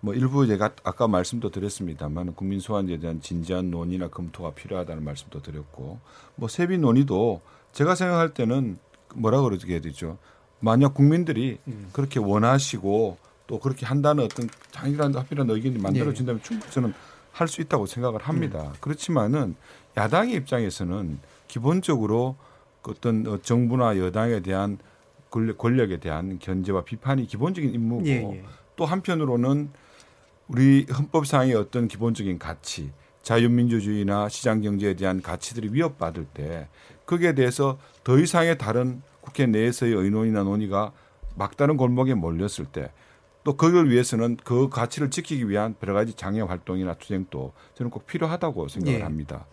[0.00, 5.98] 뭐 일부 제가 아까 말씀도 드렸습니다만 국민 소환제에 대한 진지한 논의나 검토가 필요하다는 말씀도 드렸고
[6.34, 7.40] 뭐 세비 논의도
[7.72, 8.76] 제가 생각할 때는
[9.14, 10.18] 뭐라 그러게 해야 되죠?
[10.60, 11.88] 만약 국민들이 음.
[11.94, 16.92] 그렇게 원하시고 또 그렇게 한다는 어떤 당일한 합의란 의견이 만들어진다면 충분히 저는
[17.32, 18.74] 할 수 있다고 생각을 합니다.
[18.82, 19.56] 그렇지만은
[19.96, 22.36] 야당의 입장에서는 기본적으로
[22.82, 24.76] 그 어떤 어, 정부나 여당에 대한
[25.30, 28.44] 권력 에 대한 견제와 비판이 기본적인 임무고 예, 예.
[28.76, 29.70] 또 한편으로는
[30.48, 36.68] 우리 헌법상의 어떤 기본적인 가치, 자유민주주의나 시장 경제에 대한 가치들이 위협받을 때
[37.04, 40.92] 거기에 대해서 더 이상의 다른 국회 내에서의 의논이나 논의가
[41.34, 42.90] 막다른 골목에 몰렸을 때
[43.46, 48.66] 또 그걸 위해서는 그 가치를 지키기 위한 여러 가지 장애 활동이나 투쟁도 저는 꼭 필요하다고
[48.66, 49.02] 생각을 예.
[49.04, 49.46] 합니다.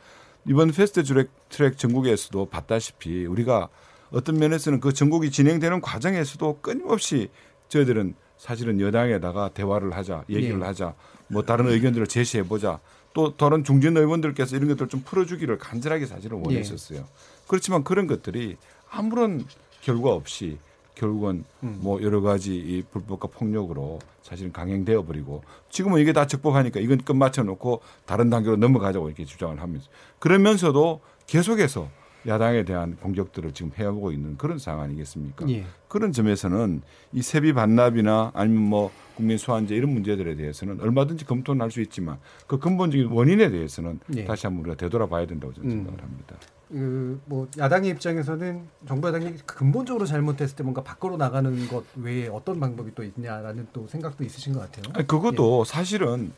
[0.48, 3.70] 이번 패스트 트랙, 트랙 전국에서도 봤다시피 우리가
[4.14, 7.30] 어떤 면에서는 그 전국이 진행되는 과정에서도 끊임없이
[7.70, 10.66] 저희들은 사실은 여당에다가 대화를 하자, 얘기를 예.
[10.66, 10.94] 하자,
[11.28, 12.80] 뭐 다른 의견들을 제시해 보자.
[13.14, 16.42] 또 다른 중진 의원들께서 이런 것들을 좀 풀어주기를 간절하게 사실은 예.
[16.46, 17.06] 원했었어요.
[17.48, 18.58] 그렇지만 그런 것들이
[18.90, 19.46] 아무런
[19.82, 20.58] 결과 없이
[20.96, 21.80] 결국은 음.
[21.82, 27.44] 뭐 여러 가지 이 불법과 폭력으로 사실은 강행되어 버리고 지금은 이게 다 적법하니까 이건 끝마쳐
[27.44, 29.90] 놓고 다른 단계로 넘어가자고 이렇게 주장을 하면서
[30.20, 31.90] 그러면서도 계속해서
[32.28, 35.48] 야당에 대한 공격들을 지금 해오고 있는 그런 상황 아니겠습니까?
[35.50, 35.66] 예.
[35.88, 41.70] 그런 점에서는 이 세비 반납이나 아니면 뭐 국민 소환제 이런 문제들에 대해서는 얼마든지 검토는 할
[41.70, 42.18] 수 있지만
[42.48, 44.26] 그 근본적인 원인에 대해서는 예.
[44.26, 45.76] 다시 한번 우리가 되돌아봐야 된다고 저는 음.
[45.78, 46.36] 생각을 합니다.
[46.70, 52.96] 그뭐 야당의 입장에서는 정부 여당이 근본적으로 잘못했을 때 뭔가 밖으로 나가는 것 외에 어떤 방법이
[52.96, 54.92] 또 있냐라는 또 생각도 있으신 것 같아요.
[54.96, 56.32] 아니, 그것도 사실은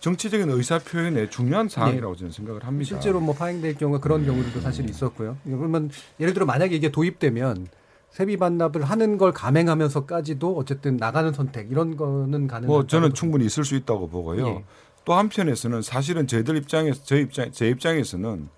[0.00, 2.82] 정치적인 의사 표현의 중요한 사항이라고 저는 생각을 합니다.
[2.82, 2.84] 예.
[2.84, 5.36] 실제로 뭐 파행될 경우 그런 경우들도 사실 있었고요.
[5.44, 5.90] 그러면
[6.20, 7.66] 예를 들어 만약에 이게 도입되면
[8.10, 12.68] 세비 반납을 하는 걸 감행하면서까지도 어쨌든 나가는 선택 이런 거는 가능.
[12.68, 14.46] 뭐 저는 충분히 있을 수 있다고 보고요.
[14.46, 14.64] 예.
[15.04, 18.48] 또 한편에서는 사실은 저희들 입장에서 저 입장 제 입장에서는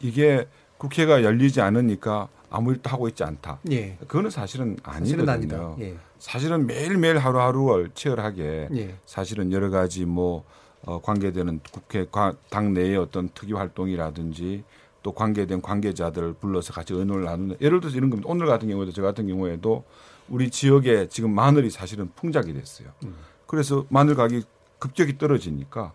[0.00, 0.46] 이게
[0.78, 3.58] 국회가 열리지 않으니까 아무 일도 하고 있지 않다.
[3.70, 3.96] 예.
[4.06, 5.74] 그거는 사실은 사실은 아니거든요.
[5.76, 5.84] 아니다.
[5.84, 5.96] 예.
[6.18, 8.94] 사실은 매일매일 하루하루를 치열하게 예.
[9.04, 10.44] 사실은 여러 가지 뭐
[10.84, 14.64] 어, 관계되는 국회 과- 당 내의 어떤 특위 활동이라든지
[15.02, 18.28] 또 관계된 관계자들 불러서 같이 의논을 나누는 예를 들어서 이런 겁니다.
[18.30, 19.84] 오늘 같은 경우에도 저 같은 경우에도
[20.28, 22.88] 우리 지역에 지금 마늘이 사실은 풍작이 됐어요.
[23.04, 23.14] 음.
[23.46, 24.44] 그래서 마늘 가격이
[24.78, 25.92] 급격히 떨어지니까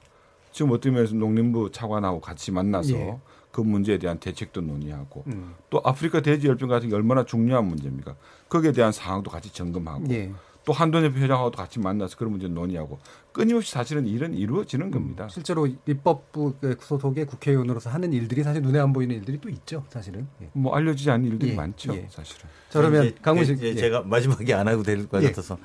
[0.51, 3.19] 지금 어떤 면에서 농림부 차관하고 같이 만나서 예.
[3.51, 5.53] 그 문제에 대한 대책도 논의하고 음.
[5.69, 8.15] 또 아프리카 돼지 열병 같은 게 얼마나 중요한 문제입니까?
[8.49, 10.31] 거기에 대한 상황도 같이 점검하고 예.
[10.65, 12.97] 또 한돈협회 회장하고도 같이 만나서 그런 문제 논의하고
[13.33, 15.27] 끊임없이 사실은 일은 이루어지는 겁니다.
[15.27, 20.27] 실제로 입법부 그 소속의 국회의원으로서 하는 일들이 사실 눈에 안 보이는 일들이 또 있죠, 사실은.
[20.41, 20.49] 예.
[20.53, 22.07] 뭐 알려지지 않는 일들이 예, 많죠, 예.
[22.09, 22.49] 사실은.
[22.69, 23.75] 자, 그러면 이제 강훈 씨, 예, 예.
[23.75, 25.27] 제가 마지막에 안 하고 될것 예.
[25.27, 25.57] 같아서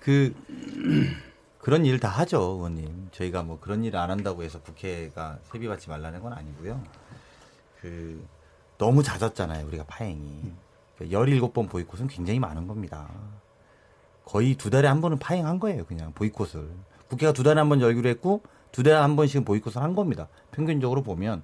[0.00, 0.34] 그
[1.60, 3.08] 그런 일 다 하죠, 의원님.
[3.12, 6.82] 저희가 뭐 그런 일을 안 한다고 해서 국회가 세비 받지 말라는 건 아니고요.
[7.80, 8.24] 그
[8.78, 10.52] 너무 잦았잖아요, 우리가 파행이.
[10.96, 13.10] 그러니까 17번 보이콧은 굉장히 많은 겁니다.
[14.26, 16.68] 거의 두 달에 한 번은 파행한 거예요, 그냥 보이콧을.
[17.08, 20.28] 국회가 두 달에 한 번 열기로 했고 두 달에 한 번씩은 보이콧을 한 겁니다.
[20.50, 21.42] 평균적으로 보면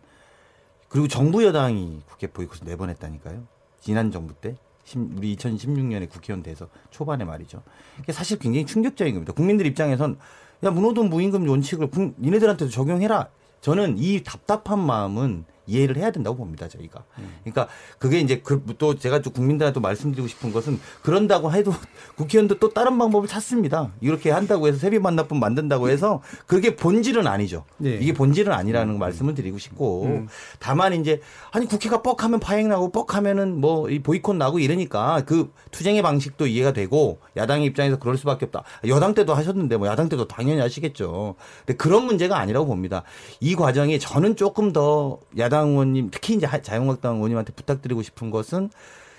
[0.89, 3.45] 그리고 정부 여당이 국회 보이콧을 네 번 했다니까요.
[3.81, 7.63] 지난 정부 때 심- 우리 2016년에 국회의원 돼서 초반에 말이죠.
[8.11, 9.33] 사실 굉장히 충격적인 겁니다.
[9.33, 10.19] 국민들 입장에선
[10.65, 13.29] 야 문호돈 무임금 원칙을 국- 니네들한테도 적용해라.
[13.61, 17.05] 저는 이 답답한 마음은 이해를 해야 된다고 봅니다, 저희가.
[17.45, 21.73] 그러니까 그게 이제 그 또 제가 좀 국민들한테 또 말씀드리고 싶은 것은 그런다고 해도
[22.17, 23.93] 국회의원도 또 다른 방법을 찾습니다.
[24.01, 27.65] 이렇게 한다고 해서 세비 반납분 만든다고 해서 그게 본질은 아니죠.
[27.79, 27.99] 네.
[28.01, 30.29] 이게 본질은 아니라는 말씀을 드리고 싶고 음.
[30.59, 36.03] 다만 이제 아니 국회가 뻑하면 파행 나고 뻑하면은 뭐 이 보이콧 나고 이러니까 그 투쟁의
[36.03, 38.63] 방식도 이해가 되고 야당의 입장에서 그럴 수밖에 없다.
[38.87, 41.35] 여당 때도 하셨는데 뭐 야당 때도 당연히 하시겠죠.
[41.67, 43.03] 근데 그런 문제가 아니라고 봅니다.
[43.41, 48.71] 이 과정이 저는 조금 더 야당 의원님 특히 이제 하- 자유한국당 의원님한테 부탁드리고 싶은 것은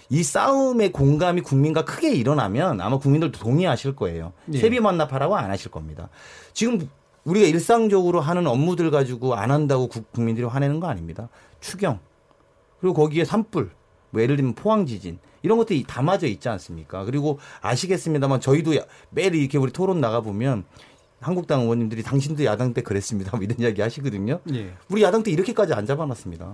[0.09, 4.33] 이 싸움의 공감이 국민과 크게 일어나면 아마 국민들도 동의하실 거예요.
[4.53, 4.57] 예.
[4.59, 6.09] 세비 반납하라고 안 하실 겁니다.
[6.53, 6.87] 지금
[7.23, 11.29] 우리가 일상적으로 하는 업무들 가지고 안 한다고 국- 국민들이 화내는 거 아닙니다.
[11.61, 11.99] 추경
[12.81, 13.71] 그리고 거기에 산불
[14.11, 17.05] 뭐 예를 들면 포항 지진 이런 것들이 담아져 있지 않습니까?
[17.05, 20.65] 그리고 아시겠습니다만 저희도 야- 매일 이렇게 우리 토론 나가 보면
[21.23, 23.31] 한국당 의원님들이 당신도 야당 때 그랬습니다.
[23.37, 24.39] 뭐 이런 이야기 하시거든요.
[24.53, 24.73] 예.
[24.89, 26.53] 우리 야당 때 이렇게까지 안 잡아놨습니다.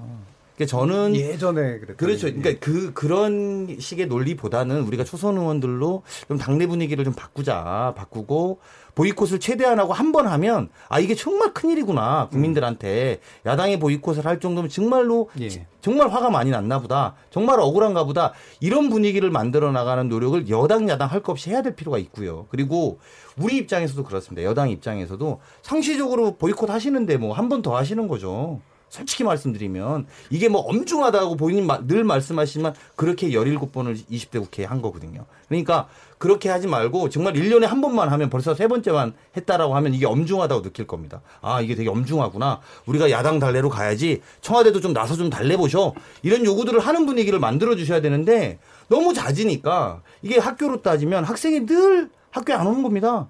[0.60, 1.96] 그러니까 저는 예전에 그랬죠.
[1.98, 2.28] 그렇죠.
[2.28, 8.60] 그러니까 그 그런 식의 논리보다는 우리가 초선 의원들로 좀 당내 분위기를 좀 바꾸자, 바꾸고
[8.96, 14.40] 보이콧을 최대한 하고 한 번 하면 아 이게 정말 큰 일이구나 국민들한테 야당의 보이콧을 할
[14.40, 15.68] 정도면 정말로 예.
[15.82, 17.16] 정말 화가 많이 났나 보다.
[17.30, 18.34] 정말 억울한가 보다.
[18.60, 22.48] 이런 분위기를 만들어 나가는 노력을 여당 야당 할 것 없이 해야 될 필요가 있고요.
[22.50, 23.00] 그리고
[23.38, 24.44] 우리 입장에서도 그렇습니다.
[24.44, 28.60] 여당 입장에서도 상시적으로 보이콧 하시는데 뭐 한 번 더 하시는 거죠.
[28.90, 35.26] 솔직히 말씀드리면 이게 뭐 엄중하다고 본인 마- 늘 말씀하시지만 그렇게 17번을 20대 국회에 한 거거든요.
[35.48, 35.88] 그러니까
[36.18, 40.64] 그렇게 하지 말고 정말 1년에 한 번만 하면 벌써 세 번째만 했다라고 하면 이게 엄중하다고
[40.64, 41.22] 느낄 겁니다.
[41.42, 42.60] 아, 이게 되게 엄중하구나.
[42.88, 44.22] 우리가 야당 달래로 가야지.
[44.42, 45.94] 청와대도 좀 나서 좀 달래보셔.
[46.24, 48.60] 이런 요구들을 하는 분위기를 만들어 주셔야 되는데
[48.90, 53.30] 너무 잦으니까 이게 학교로 따지면 학생이 늘 학교에 안 오는 겁니다.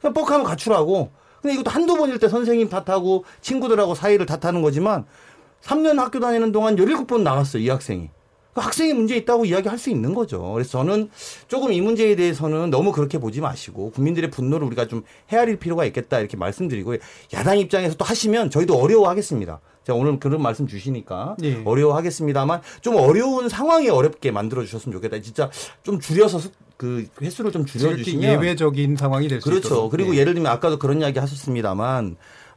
[0.00, 1.10] 그냥 뻑하면 가출하고.
[1.42, 5.04] 근데 이것도 한두 번일 때 선생님 탓하고 친구들하고 사이를 탓하는 거지만
[5.62, 8.10] 3년 학교 다니는 동안 17번 나갔어요, 이 학생이.
[8.54, 10.52] 그 학생이 문제 있다고 이야기할 수 있는 거죠.
[10.52, 11.10] 그래서 저는
[11.46, 16.20] 조금 이 문제에 대해서는 너무 그렇게 보지 마시고 국민들의 분노를 우리가 좀 헤아릴 필요가 있겠다
[16.20, 16.96] 이렇게 말씀드리고
[17.34, 19.60] 야당 입장에서 또 하시면 저희도 어려워하겠습니다.
[19.86, 21.62] 제가 오늘 그런 말씀 주시니까 예.
[21.64, 25.20] 어려워하겠습니다만 좀 어려운 상황이 어렵게 만들어 주셨으면 좋겠다.
[25.22, 25.48] 진짜
[25.84, 29.62] 좀 줄여서 수- 그 횟수를 좀 줄여주시면 예외적인 상황이 될수 있도록.
[29.62, 29.88] 그렇죠.
[29.88, 30.18] 그리고 예.
[30.18, 32.16] 예를 들면 아까도 그런 이야기 하셨습니다만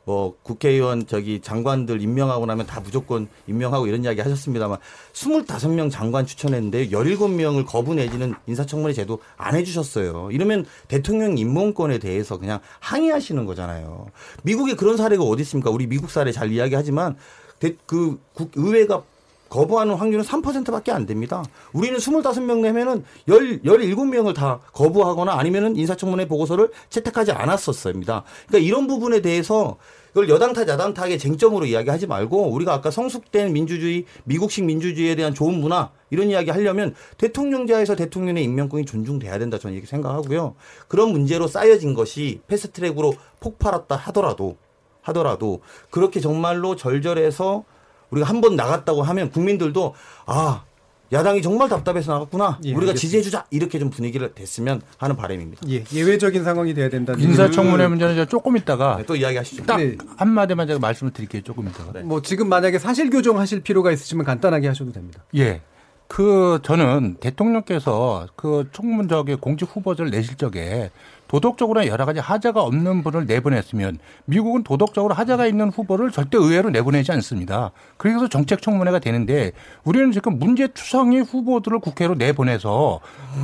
[0.10, 4.80] 뭐 국회의원 저기 장관들 임명하고 나면 다 무조건 임명하고 이런 이야기 하셨습니다만
[5.14, 10.30] 25명 장관 추천했는데 17명을 거부 내지는 인사청문회 제도 안 해주셨어요.
[10.32, 14.07] 이러면 대통령 임명권에 대해서 그냥 항의하시는 거잖아요.
[14.41, 15.70] 미국에 그런 사례가 어디 있습니까?
[15.70, 17.16] 우리 미국 사례 잘 이야기하지만
[17.60, 19.03] 대- 그 국- 의회가
[19.49, 21.43] 거부하는 확률은 3%밖에 안 됩니다.
[21.74, 28.24] 우리는 25명 내면은 10, 17명을 다 거부하거나 아니면은 인사청문회 보고서를 채택하지 않았었습니다.
[28.47, 29.78] 그러니까 이런 부분에 대해서
[30.12, 35.34] 이걸 여당 탓 야당 탓의 쟁점으로 이야기하지 말고 우리가 아까 성숙된 민주주의, 미국식 민주주의에 대한
[35.34, 40.55] 좋은 문화 이런 이야기 하려면 대통령자에서 대통령의 임명권이 존중돼야 된다 저는 이렇게 생각하고요.
[40.88, 44.57] 그런 문제로 쌓여진 것이 패스트트랙으로 폭발했다 하더라도
[45.01, 47.64] 하더라도 그렇게 정말로 절절해서
[48.10, 49.93] 우리가 한 번 나갔다고 하면 국민들도
[50.26, 50.64] 아
[51.12, 52.60] 야당이 정말 답답해서 나갔구나.
[52.64, 52.99] 예, 우리가 알겠습니다.
[52.99, 53.45] 지지해주자.
[53.49, 55.62] 이렇게 좀 분위기를 됐으면 하는 바람입니다.
[55.70, 59.66] 예, 예외적인 상황이 돼야 된다는 인사청문회 문제는 제가 조금 있다가 네, 또 이야기하시죠.
[59.66, 59.97] 딱 네.
[60.18, 61.41] 한마디만 제가 말씀을 드릴게요.
[61.41, 61.99] 조금 있다가.
[62.01, 65.24] 뭐 지금 만약에 사실 교정하실 필요가 있으시면 간단하게 하셔도 됩니다.
[65.36, 65.62] 예.
[66.07, 70.89] 그 저는 대통령께서 그 총문적의 공직 후보자를 내실 적에
[71.30, 77.12] 도덕적으로 여러 가지 하자가 없는 분을 내보냈으면 미국은 도덕적으로 하자가 있는 후보를 절대 의외로 내보내지
[77.14, 77.72] 않습니다.
[77.98, 79.52] 그래서 정책 청문회가 되는데
[79.84, 83.00] 우리는 지금 문제 투성이 후보들을 국회로 내보내서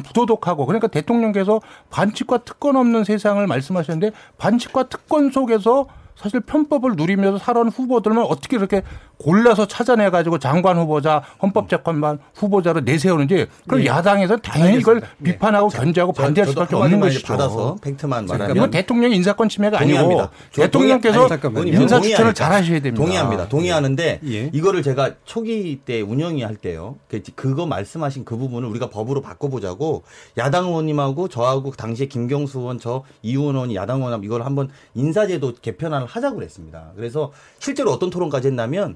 [0.07, 1.61] 부도덕하고 그러니까 대통령께서
[1.91, 8.81] 반칙과 특권 없는 세상을 말씀하셨는데 반칙과 특권 속에서 사실 편법을 누리면서 살아온 후보들만 어떻게 이렇게
[9.17, 13.87] 골라서 찾아내 가지고 장관 후보자, 헌법재판관 후보자로 내세우는지 그럼 네.
[13.87, 15.01] 야당에서 당연히 이걸.
[15.19, 15.31] 네.
[15.33, 17.27] 비판하고 견제하고 저- 반대할 수밖에 없는 것이죠.
[17.27, 20.31] 받아서 팩트만 말하면 이건 대통령 인사권 침해가 아니고 동의합니다.
[20.51, 21.69] 저 대통령께서 아니.
[21.71, 21.99] 인사.
[22.01, 22.95] 추천을 잘 하셔야 됩니다.
[23.03, 23.49] 동의합니다.
[23.49, 24.49] 동의하는데 예.
[24.53, 26.95] 이거를 제가 초기 때 운영이 할 때요.
[27.09, 30.03] 그- 그거 말씀하신 그 부분을 우리가 법으로 바꿔보자고
[30.37, 36.07] 야당 의원님하고 저하고 당시에 김경수 의원, 저 이의원 의원이 야당 의원 이걸 한번 인사제도 개편안을
[36.07, 36.91] 하자고 그랬습니다.
[36.95, 38.95] 그래서 실제로 어떤 토론까지 했냐면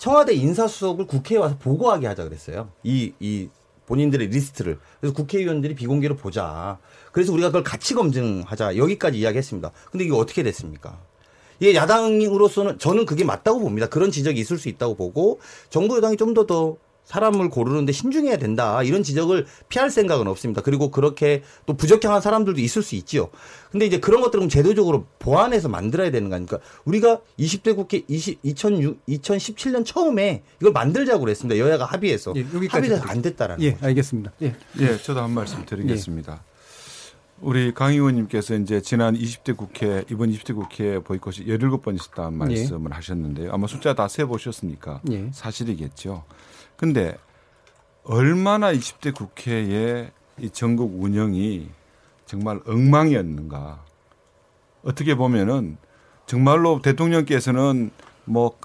[0.00, 2.70] 청와대 인사수석을 국회에 와서 보고하게 하자 그랬어요.
[2.82, 3.50] 이, 이
[3.84, 4.78] 본인들의 리스트를.
[4.98, 6.78] 그래서 국회의원들이 비공개로 보자.
[7.12, 8.78] 그래서 우리가 그걸 같이 검증하자.
[8.78, 9.70] 여기까지 이야기했습니다.
[9.90, 10.98] 근데 이게 어떻게 됐습니까?
[11.58, 13.88] 이게 야당으로서는 저는 그게 맞다고 봅니다.
[13.88, 15.38] 그런 지적이 있을 수 있다고 보고
[15.68, 16.78] 정부 여당이 좀 더더
[17.10, 18.84] 사람을 고르는데 신중해야 된다.
[18.84, 20.62] 이런 지적을 피할 생각은 없습니다.
[20.62, 23.30] 그리고 그렇게 또 부적향한 사람들도 있을 수 있지요.
[23.72, 26.58] 근데 이제 그런 것들은 제도적으로 보완해서 만들어야 되는 거 아닙니까?
[26.84, 31.58] 우리가 20대 국회 20, 2006, 2017년 처음에 이걸 만들자고 그랬습니다.
[31.58, 32.32] 여야가 합의해서.
[32.36, 33.00] 예, 드릴게요.
[33.02, 33.86] 안 됐다라는 예, 거죠.
[33.86, 34.32] 알겠습니다.
[34.42, 34.54] 예.
[34.78, 36.44] 예, 저도 한 말씀 드리겠습니다.
[37.40, 43.50] 우리 강 의원님께서 이제 지난 20대 국회 이번 20대 국회 보이콧이 17번 있었다는 말씀을 하셨는데요.
[43.52, 45.28] 아마 숫자 다 세 보셨으니까 예.
[45.32, 46.22] 사실이겠죠.
[46.80, 47.14] 근데
[48.04, 51.68] 얼마나 20대 국회의 이 전국 운영이
[52.24, 53.84] 정말 엉망이었는가.
[54.82, 55.76] 어떻게 보면은
[56.24, 57.90] 정말로 대통령께서는
[58.24, 58.56] 뭐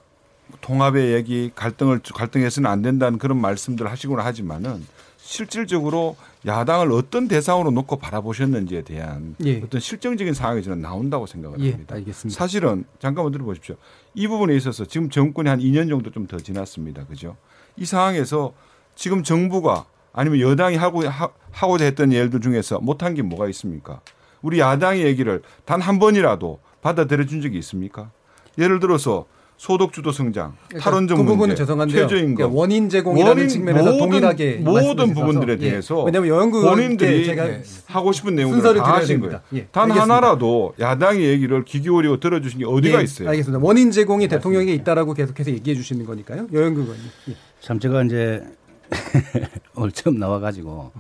[0.62, 4.86] 통합의 얘기, 갈등을 갈등해서는 안 된다는 그런 말씀들을 하시곤 하지만은
[5.18, 9.60] 실질적으로 야당을 어떤 대상으로 놓고 바라보셨는지에 대한 예.
[9.62, 11.96] 어떤 실정적인 상황이 저는 나온다고 생각을 예, 합니다.
[11.96, 12.38] 알겠습니다.
[12.40, 13.76] 사실은 잠깐만 들어보십시오.
[14.14, 17.06] 이 부분에 있어서 지금 정권이 한 2년 정도 좀 더 지났습니다.
[17.08, 17.36] 그죠?
[17.78, 18.54] 이 상황에서
[18.96, 24.00] 지금 정부가 아니면 여당이 하고 하, 하고자 했던 일들 중에서 못한 게 뭐가 있습니까?
[24.42, 28.12] 우리 야당의 얘기를 단 한 번이라도 받아들여 준 적이 있습니까?
[28.58, 29.26] 예를 들어서
[29.58, 32.08] 소득주도 성장, 탈원전 그 부분은 문제, 죄송한데요.
[32.08, 35.14] 최저임금, 그러니까 원인 제공이라는 원인 측면에서 모든- 동일하게 모든.
[35.14, 35.58] 부분들에 예.
[35.58, 39.42] 대해서 왜냐하면 여영구 본인들이 의원께 제가 네, 하고 싶은 내용들을 순서를 다 하신 됩니다.
[39.50, 39.64] 거예요.
[39.64, 40.14] 예, 단 알겠습니다.
[40.16, 43.30] 하나라도 야당의 얘기를 귀 기울이고 들어주신 게 어디가 예, 있어요?
[43.30, 43.66] 알겠습니다.
[43.66, 46.48] 원인 제공이 대통령에게 있다라고 계속해서 얘기해 주시는 거니까요.
[46.52, 47.06] 여영구 의원님.
[47.30, 47.36] 예.
[47.62, 48.44] 참 제가 이제
[49.76, 50.92] 오늘 처음 나와가지고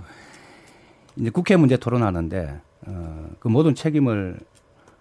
[1.17, 4.37] 이제 국회 문제 토론하는데 어, 그 모든 책임을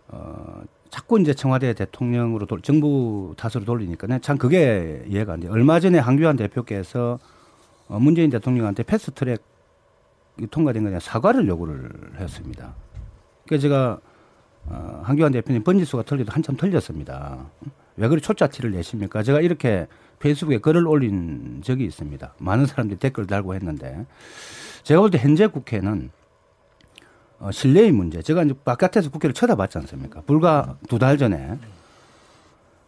[0.09, 0.63] 어,
[0.95, 5.51] 자꾸 이제 청와대 대통령으로 돌, 정부 탓으로 돌리니까 참 그게 이해가 안 돼요.
[5.51, 7.19] 얼마 전에 한교안 대표께서
[7.89, 9.43] 어, 문재인 대통령한테 패스트트랙
[10.53, 12.77] 통과된 거냐 사과를 요구를 했습니다.
[13.49, 13.99] 그래서 제가
[14.67, 17.45] 어, 한교안 대표님 번지수가 틀려도 한참 틀렸습니다.
[17.97, 19.25] 왜 그리 초짜티를 내십니까?
[19.25, 19.89] 제가 이렇게
[20.21, 22.35] 페이스북에 글을 올린 적이 있습니다.
[22.39, 24.07] 많은 사람들이 댓글 달고 했는데
[24.85, 26.11] 제가 볼 때 현재 국회는
[27.41, 28.23] 어, 신뢰의 문제.
[28.23, 30.23] 제가 이제 바깥에서 국회를 쳐다봤지 않습니까?
[30.27, 31.59] 불과 두 달 전에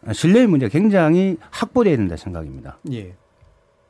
[0.06, 2.78] 어, 신뢰의 문제가 굉장히 확보되어야 된다 생각입니다.
[2.92, 3.14] 예.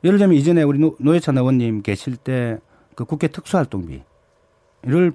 [0.03, 2.59] 예를 들면 이전에 우리 노- 노회찬 의원님 계실 때
[2.95, 4.01] 그 국회 특수활동비를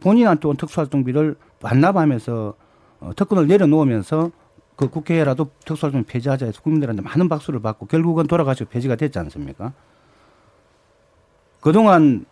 [0.01, 2.55] 본인한테 온 특수활동비를 반납하면서
[3.01, 4.31] 어, 특권을 내려놓으면서
[4.77, 9.73] 그 국회라도 특수활동 폐지하자 해서 국민들한테 많은 박수를 받고 결국은 돌아가시고 폐지가 됐지 않습니까?
[11.61, 12.25] 그동안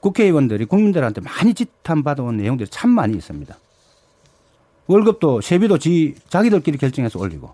[0.00, 3.56] 국회의원들이 국민들한테 많이 지탄 받아온 내용들이 참 많이 있습니다.
[4.86, 7.50] 월급도 세비도 지, 자기들끼리 결정해서 올리고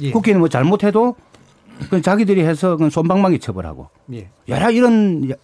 [0.00, 0.10] 예.
[0.12, 1.16] 국회는 뭐 잘못해도
[1.90, 4.28] 그 자기들이 해서 그 손방망이 처벌하고 예.
[4.48, 5.34] 여러 이런 야-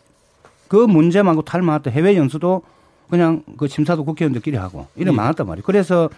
[0.68, 2.62] 그 문제만고 탈만했던 해외 연수도
[3.11, 5.16] 그냥 그 심사도 국회의원들끼리 하고 이런 예.
[5.16, 5.64] 많았단 말이에요.
[5.64, 6.11] 그래서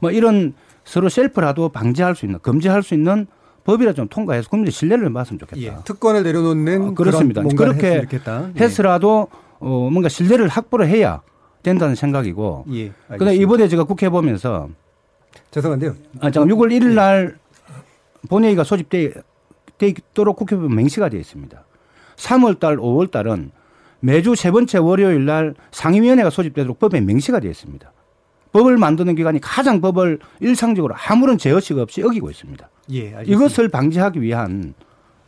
[0.00, 0.54] 뭐 이런
[0.84, 3.26] 서로 셀프라도 방지할 수 있는 금지할 수 있는
[3.64, 5.60] 법이라 좀 통과해서 국민의 신뢰를 받았으면 좋겠다.
[5.60, 7.42] 예, 특권을 내려놓는 어, 그렇습니다.
[7.42, 8.06] 그렇게.
[8.58, 11.22] 해서라도 어, 뭔가 신뢰를 확보를 해야
[11.62, 12.64] 된다는 생각이고.
[12.72, 12.92] 예.
[13.08, 14.68] 근데 이번에 제가 국회 보면서
[15.50, 15.94] 죄송한데요.
[16.20, 17.38] 아, 잠깐 6월 1일 날
[18.28, 19.12] 본회의가 소집돼
[19.82, 21.64] 있도록 국회법 명시가 되어 있습니다.
[22.16, 23.50] 3월 달, 5월 달은
[24.00, 27.92] 매주 세 번째 월요일 날 상임위원회가 소집되도록 법에 명시가 되어 있습니다.
[28.52, 32.68] 법을 만드는 기관이 가장 법을 일상적으로 아무런 제어식 없이 어기고 있습니다.
[32.90, 33.32] 예, 알겠습니다.
[33.32, 34.74] 이것을 방지하기 위한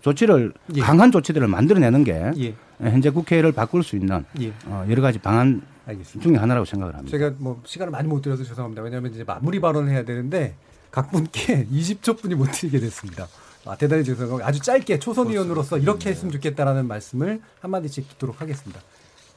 [0.00, 0.80] 조치를 예.
[0.80, 2.54] 강한 조치들을 만들어내는 게 예.
[2.80, 4.52] 현재 국회를 바꿀 수 있는 예.
[4.66, 6.28] 어, 여러 가지 방안 알겠습니다.
[6.28, 7.10] 중에 하나라고 생각을 합니다.
[7.16, 8.82] 제가 뭐 시간을 많이 못 드려서 죄송합니다.
[8.82, 10.54] 왜냐하면 이제 마무리 발언을 해야 되는데
[10.90, 13.26] 각 분께 20초 뿐이 못 드리게 됐습니다.
[13.66, 18.80] 아, 대단히 죄송하고 아주 짧게 초선 의원으로서 이렇게 했으면 좋겠다라는 말씀을 한마디씩 듣도록 하겠습니다.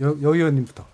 [0.01, 0.85] 여, 여 의원님부터.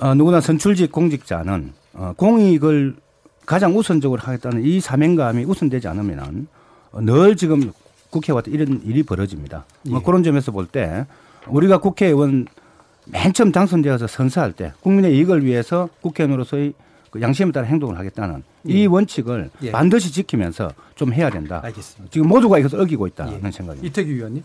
[0.00, 2.96] 어, 누구나 선출직 공직자는 어, 공익을
[3.44, 6.46] 가장 우선적으로 하겠다는 이 사명감이 우선되지 않으면
[6.92, 7.72] 어, 늘 지금
[8.10, 9.64] 국회와 이런 일이 벌어집니다.
[9.88, 10.04] 뭐 예.
[10.04, 11.06] 그런 점에서 볼 때
[11.46, 12.46] 우리가 국회의원
[13.06, 16.74] 맨 처음 당선되어서 선서할 때 국민의 이익을 위해서 국회의원으로서의
[17.10, 19.70] 그 양심에 따라 행동을 하겠다는 이 원칙을 예.
[19.72, 21.60] 반드시 지키면서 좀 해야 된다.
[21.64, 22.12] 알겠습니다.
[22.12, 23.50] 지금 모두가 이것을 어기고 있다는 예.
[23.50, 23.86] 생각입니다.
[23.86, 24.44] 이태규 의원님.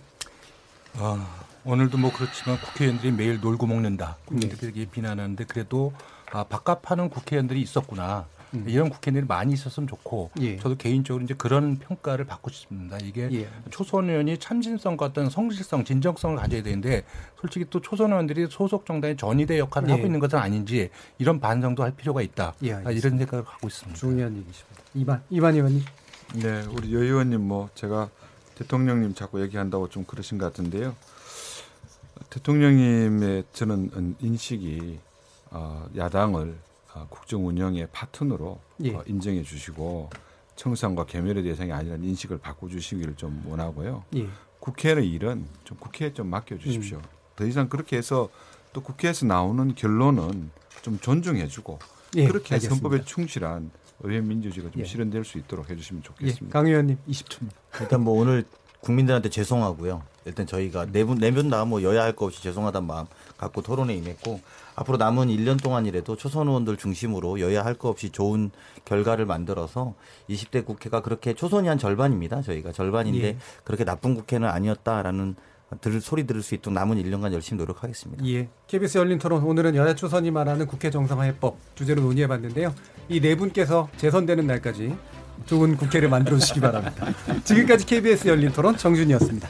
[0.97, 1.27] 아,
[1.65, 4.17] 오늘도 뭐 그렇지만 국회의원들이 매일 놀고 먹는다.
[4.25, 5.93] 국민들이 이렇게 비난하는데 그래도
[6.31, 8.25] 아, 밥값하는 국회의원들이 있었구나.
[8.65, 10.57] 이런 국회의원들이 많이 있었으면 좋고 예.
[10.57, 12.97] 저도 개인적으로 이제 그런 평가를 받고 싶습니다.
[13.01, 13.49] 이게 예.
[13.69, 17.03] 초선 의원이 참신성과 어떤 성실성, 진정성을 가져야 되는데
[17.39, 19.93] 솔직히 또 초선 의원들이 소속 정당의 전위대 역할을 예.
[19.93, 22.53] 하고 있는 것은 아닌지 이런 반성도 할 필요가 있다.
[22.63, 22.91] 예, 아.
[22.91, 23.99] 이런 생각을 하고 있습니다.
[23.99, 24.81] 중요한 얘기십니다.
[24.93, 25.83] 이반 이반 의원님.
[26.35, 28.09] 네, 우리 여 의원님 뭐 제가
[28.55, 30.95] 대통령님 자꾸 얘기한다고 좀 그러신 것 같은데요.
[32.29, 34.99] 대통령님의 저는 인식이
[35.51, 36.74] 어, 야당을 어,
[37.09, 38.93] 국정 운영의 파트너로 예.
[38.95, 40.09] 어, 인정해 주시고
[40.55, 44.03] 청산과 개멸의 대상이 아니라 인식을 바꿔 주시기를 좀 원하고요.
[44.15, 44.27] 예.
[44.59, 46.97] 국회의 일은 좀 국회에 좀 맡겨 주십시오.
[46.97, 47.03] 음.
[47.35, 48.29] 더 이상 그렇게 해서
[48.73, 50.49] 또 국회에서 나오는 결론은
[50.81, 51.79] 좀 존중해 주고
[52.15, 52.75] 예, 그렇게 알겠습니다.
[52.87, 53.71] 헌법에 충실한
[54.01, 54.85] 의회 민주주의가 좀 예.
[54.85, 56.07] 실현될 수 있도록 해 주시면 예.
[56.07, 56.53] 좋겠습니다.
[56.57, 57.81] 강 의원님 20초입니다.
[57.81, 58.45] 일단 뭐 오늘
[58.81, 60.03] 국민들한테 죄송하고요.
[60.25, 63.05] 일단 저희가 네분 네분 다뭐 여야 할 거 없이 죄송하다는 마음
[63.37, 64.39] 갖고 토론에 임했고
[64.75, 68.51] 앞으로 남은 1년 동안이라도 초선 의원들 중심으로 여야 할거 없이 좋은
[68.83, 69.93] 결과를 만들어서
[70.29, 72.41] 20대 국회가 그렇게 초선이 한 절반입니다.
[72.41, 73.37] 저희가 절반인데 예.
[73.63, 75.35] 그렇게 나쁜 국회는 아니었다라는
[75.81, 78.25] 들 소리 들을 수 있도록 남은 1년간 열심히 노력하겠습니다.
[78.27, 78.47] 예.
[78.67, 82.73] KBS 열린 토론 오늘은 여야 초선이 말하는 국회 정상화해법 주제로 논의해 봤는데요.
[83.09, 84.95] 이 네 분께서 재선되는 날까지
[85.47, 87.07] 좋은 국회를 만들어 주시기 바랍니다.
[87.43, 89.47] 지금까지 KBS 열린 토론 정준이었습니다.